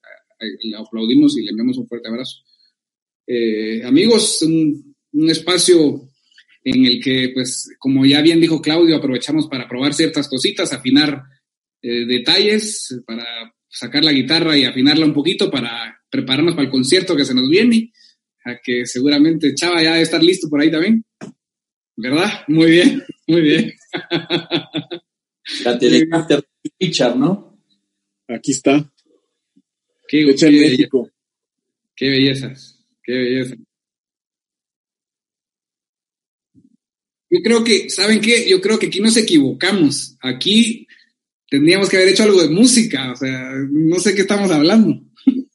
le 0.65 0.77
aplaudimos 0.77 1.39
y 1.39 1.43
le 1.43 1.51
enviamos 1.51 1.79
un 1.79 1.87
fuerte 1.87 2.09
abrazo. 2.09 2.39
amigos, 3.87 4.43
un 4.43 4.92
un 5.13 5.31
espacio 5.31 6.09
en 6.65 6.85
el 6.87 7.03
que, 7.03 7.31
pues, 7.35 7.75
como 7.79 8.07
ya 8.07 8.21
bien 8.21 8.41
dijo 8.41 8.61
Claudio, 8.63 8.97
aprovechamos 8.97 9.47
para 9.49 9.69
probar 9.69 9.95
ciertas 9.95 10.29
cositas, 10.29 10.73
afinar 10.73 11.23
eh, 11.83 12.05
detalles, 12.07 13.01
para 13.07 13.25
sacar 13.69 14.05
la 14.05 14.13
guitarra 14.13 14.57
y 14.57 14.65
afinarla 14.65 15.07
un 15.07 15.15
poquito 15.15 15.51
para 15.51 15.99
prepararnos 16.11 16.55
para 16.55 16.67
el 16.67 16.71
concierto 16.73 17.17
que 17.17 17.25
se 17.25 17.35
nos 17.35 17.49
viene, 17.49 17.93
a 18.45 18.57
que 18.63 18.87
seguramente 18.87 19.55
Chava 19.55 19.83
ya 19.83 19.93
debe 19.93 20.03
estar 20.03 20.23
listo 20.23 20.49
por 20.49 20.61
ahí 20.61 20.71
también. 20.71 21.05
¿Verdad? 21.97 22.31
Muy 22.49 22.71
bien, 22.71 23.03
muy 23.27 23.41
bien. 23.43 23.73
La 25.65 25.79
telecaster 25.79 26.43
Richard, 26.79 27.17
¿no? 27.17 27.61
Aquí 28.29 28.53
está. 28.53 28.91
Qué, 30.09 30.25
belleza. 30.25 30.51
qué, 31.97 32.09
bellezas, 32.11 32.85
qué 33.03 33.13
bellezas. 33.13 33.59
Yo 37.35 37.41
creo 37.43 37.65
que, 37.65 37.89
¿saben 37.89 38.21
qué? 38.21 38.47
Yo 38.47 38.61
creo 38.61 38.79
que 38.79 38.87
aquí 38.89 39.01
nos 39.01 39.17
equivocamos. 39.17 40.19
Aquí 40.21 40.87
tendríamos 41.49 41.89
que 41.89 41.97
haber 41.97 42.11
hecho 42.11 42.25
algo 42.25 42.43
de 42.43 42.51
música. 42.51 43.11
O 43.13 43.17
sea, 43.17 43.55
no 43.71 43.99
sé 44.01 44.15
qué 44.15 44.21
estamos 44.21 44.51
hablando. 44.51 45.01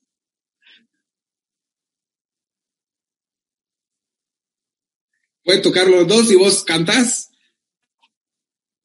Pueden 5.44 5.62
tocar 5.62 5.88
los 5.88 6.08
dos 6.08 6.32
y 6.32 6.36
vos 6.36 6.64
cantás. 6.64 7.30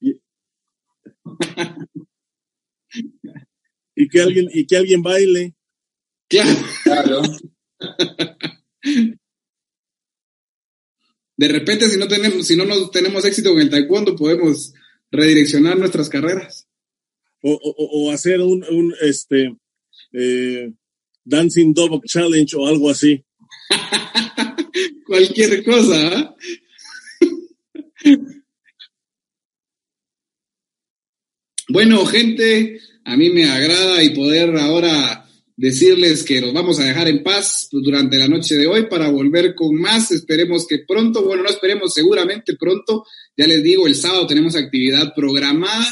y 3.97 4.09
que 4.11 4.20
alguien 4.20 4.49
y 4.53 4.66
que 4.66 4.76
alguien 4.76 5.03
baile 5.03 5.55
claro, 6.28 6.43
claro. 6.84 7.22
de 11.36 11.48
repente 11.48 11.88
si 11.88 11.98
no 11.98 12.06
tenemos, 12.08 12.46
si 12.46 12.56
no 12.56 12.64
nos 12.64 12.90
tenemos 12.90 13.22
éxito 13.24 13.50
en 13.52 13.60
el 13.60 13.70
taekwondo, 13.70 14.14
podemos 14.16 14.74
redireccionar 15.10 15.78
nuestras 15.78 16.08
carreras. 16.10 16.66
O, 17.44 18.08
hacer 18.12 18.40
un, 18.40 18.94
este 19.00 19.52
eh, 20.12 20.72
Dancing 21.24 21.74
dog 21.74 22.00
Challenge 22.04 22.56
o 22.56 22.68
algo 22.68 22.88
así. 22.88 23.24
Cualquier 25.06 25.64
cosa. 25.64 26.08
¿ah? 26.08 26.36
bueno, 31.68 32.06
gente, 32.06 32.78
a 33.04 33.16
mí 33.16 33.28
me 33.30 33.50
agrada 33.50 34.04
y 34.04 34.14
poder 34.14 34.56
ahora 34.56 35.28
decirles 35.57 36.22
que 36.24 36.40
los 36.40 36.53
vamos 36.53 36.80
a 36.80 36.84
dejar 36.84 37.09
en 37.09 37.22
paz 37.22 37.68
durante 37.70 38.16
la 38.16 38.28
noche 38.28 38.55
de 38.57 38.66
hoy 38.66 38.86
para 38.86 39.11
volver 39.11 39.55
con 39.55 39.74
más. 39.76 40.11
Esperemos 40.12 40.66
que 40.66 40.80
pronto, 40.86 41.22
bueno, 41.24 41.42
no 41.42 41.48
esperemos, 41.48 41.92
seguramente 41.92 42.55
pronto, 42.59 43.05
ya 43.36 43.46
les 43.46 43.62
digo, 43.62 43.86
el 43.86 43.94
sábado 43.94 44.26
tenemos 44.26 44.57
actividad 44.57 45.12
programada 45.14 45.84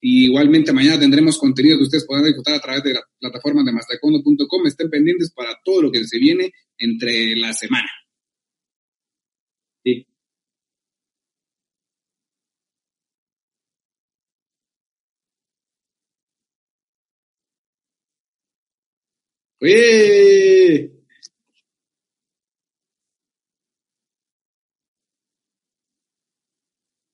y 0.00 0.24
igualmente 0.24 0.72
mañana 0.72 1.00
tendremos 1.00 1.38
contenido 1.38 1.78
que 1.78 1.84
ustedes 1.84 2.04
podrán 2.04 2.26
disfrutar 2.26 2.54
a 2.54 2.60
través 2.60 2.82
de 2.84 2.94
la 2.94 3.02
plataforma 3.18 3.64
de 3.64 3.72
mastacondo.com. 3.72 4.66
Estén 4.66 4.90
pendientes 4.90 5.32
para 5.34 5.58
todo 5.64 5.82
lo 5.82 5.90
que 5.92 6.04
se 6.06 6.18
viene 6.18 6.52
entre 6.78 7.36
la 7.36 7.52
semana. 7.52 7.88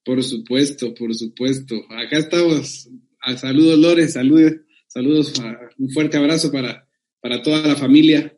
Por 0.05 0.24
supuesto, 0.24 0.93
por 0.95 1.14
supuesto. 1.14 1.76
Acá 1.90 2.18
estamos. 2.18 2.88
Ah, 3.20 3.36
saludos, 3.36 3.78
Lores, 3.78 4.12
Saludos. 4.14 4.55
Saludos. 4.88 5.32
Un 5.78 5.90
fuerte 5.90 6.16
abrazo 6.16 6.51
para, 6.51 6.86
para 7.20 7.40
toda 7.43 7.66
la 7.66 7.76
familia 7.76 8.36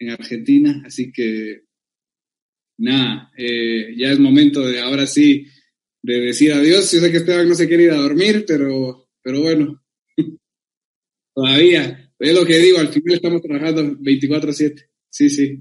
en 0.00 0.10
Argentina. 0.10 0.82
Así 0.84 1.12
que, 1.12 1.62
nada, 2.78 3.30
eh, 3.38 3.94
ya 3.96 4.10
es 4.10 4.18
momento 4.18 4.66
de 4.66 4.80
ahora 4.80 5.06
sí 5.06 5.46
de 6.02 6.14
decir 6.20 6.52
adiós. 6.52 6.90
Yo 6.92 6.98
sé 7.00 7.10
que 7.12 7.18
Esteban 7.18 7.48
no 7.48 7.54
se 7.54 7.68
quiere 7.68 7.84
ir 7.84 7.90
a 7.92 7.96
dormir, 7.98 8.44
pero, 8.48 9.08
pero 9.22 9.40
bueno, 9.42 9.80
todavía 11.34 12.03
es 12.18 12.32
lo 12.34 12.46
que 12.46 12.58
digo, 12.58 12.78
al 12.78 12.88
final 12.88 13.14
estamos 13.16 13.42
trabajando 13.42 13.82
24-7. 13.98 14.88
Sí, 15.10 15.28
sí. 15.28 15.60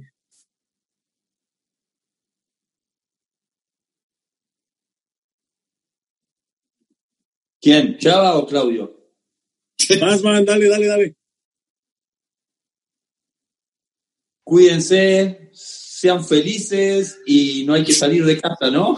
¿Quién? 7.59 7.97
¿Chava 7.97 8.37
o 8.37 8.45
Claudio? 8.45 8.93
Más, 10.01 10.21
man, 10.23 10.45
dale, 10.45 10.67
dale, 10.67 10.85
dale. 10.87 11.15
Cuídense, 14.43 15.49
sean 15.53 16.23
felices 16.23 17.19
y 17.25 17.63
no 17.65 17.73
hay 17.73 17.83
que 17.85 17.93
salir 17.93 18.25
de 18.25 18.39
casa, 18.39 18.69
¿no? 18.69 18.97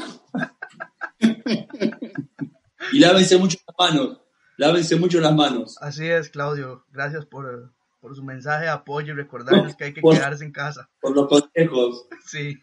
y 2.91 2.99
lávense 2.99 3.37
mucho 3.37 3.57
las 3.67 3.93
manos. 3.93 4.24
Lávense 4.57 4.95
mucho 4.95 5.19
las 5.19 5.35
manos. 5.35 5.77
Así 5.81 6.07
es, 6.07 6.29
Claudio. 6.29 6.85
Gracias 6.93 7.25
por, 7.25 7.71
su 8.13 8.23
mensaje 8.23 8.65
de 8.65 8.69
apoyo 8.71 9.13
y 9.13 9.15
recordarles 9.15 9.75
que 9.75 9.85
hay 9.85 9.93
que 9.93 10.01
quedarse 10.01 10.45
en 10.45 10.51
casa. 10.51 10.89
Por 11.01 11.15
los 11.15 11.27
consejos. 11.27 12.05
Sí. 12.25 12.55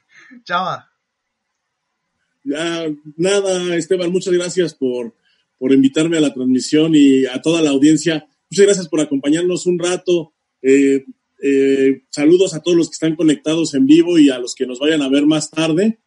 Chava. 0.45 0.89
Ya, 2.45 2.87
nada, 3.17 3.77
Esteban, 3.77 4.11
muchas 4.11 4.33
gracias 4.35 4.75
por, 4.75 5.15
invitarme 5.61 6.17
a 6.17 6.21
la 6.21 6.35
transmisión 6.35 6.93
y 6.95 7.25
a 7.27 7.41
toda 7.41 7.63
la 7.63 7.71
audiencia. 7.71 8.27
Muchas 8.51 8.67
gracias 8.67 8.89
por 8.89 9.01
acompañarnos 9.01 9.67
un 9.67 9.79
rato. 9.79 10.33
Eh, 10.63 11.05
eh, 11.43 12.03
saludos 12.11 12.55
a 12.55 12.63
todos 12.63 12.77
los 12.77 12.89
que 12.89 12.95
están 12.95 13.15
conectados 13.17 13.75
en 13.75 13.87
vivo 13.87 14.19
y 14.19 14.31
a 14.31 14.39
los 14.39 14.55
que 14.55 14.67
nos 14.67 14.81
vayan 14.81 15.03
a 15.03 15.09
ver 15.09 15.27
más 15.27 15.51
tarde. 15.51 16.01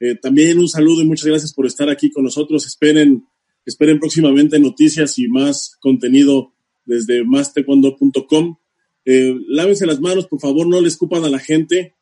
Eh, 0.00 0.16
también 0.16 0.58
un 0.58 0.68
saludo 0.68 1.02
y 1.02 1.06
muchas 1.06 1.26
gracias 1.26 1.52
por 1.54 1.66
estar 1.66 1.88
aquí 1.88 2.10
con 2.10 2.24
nosotros. 2.24 2.66
Esperen 2.66 3.24
Esperen 3.66 3.98
próximamente 3.98 4.60
noticias 4.60 5.18
y 5.18 5.26
más 5.28 5.76
contenido 5.80 6.52
desde 6.84 7.24
mastecuando.com. 7.24 8.56
Eh, 9.04 9.34
lávense 9.48 9.86
las 9.86 10.00
manos, 10.00 10.28
por 10.28 10.40
favor, 10.40 10.68
no 10.68 10.80
les 10.80 10.92
escupan 10.92 11.24
a 11.24 11.28
la 11.28 11.40
gente 11.40 11.94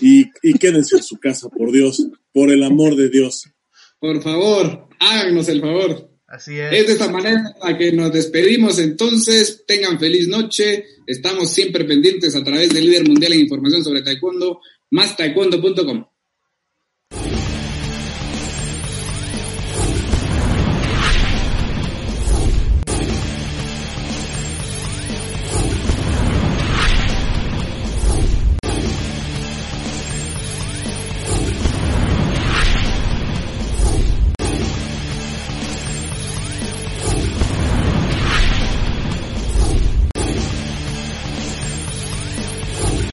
y, 0.00 0.30
quédense 0.60 0.96
en 0.96 1.02
su 1.02 1.16
casa, 1.18 1.48
por 1.48 1.72
Dios, 1.72 2.06
por 2.32 2.52
el 2.52 2.62
amor 2.62 2.94
de 2.94 3.08
Dios. 3.08 3.50
Por 3.98 4.22
favor, 4.22 4.88
háganos 5.00 5.48
el 5.48 5.60
favor. 5.60 6.12
Así 6.28 6.54
es. 6.56 6.72
Es 6.72 6.86
de 6.86 6.92
esta 6.92 7.10
manera 7.10 7.42
la 7.60 7.76
que 7.76 7.90
nos 7.90 8.12
despedimos 8.12 8.78
entonces. 8.78 9.64
Tengan 9.66 9.98
feliz 9.98 10.28
noche. 10.28 10.84
Estamos 11.06 11.50
siempre 11.50 11.84
pendientes 11.86 12.36
a 12.36 12.44
través 12.44 12.72
del 12.72 12.84
líder 12.84 13.08
mundial 13.08 13.32
en 13.32 13.40
información 13.40 13.82
sobre 13.82 14.02
taekwondo, 14.02 14.60
más 14.90 15.16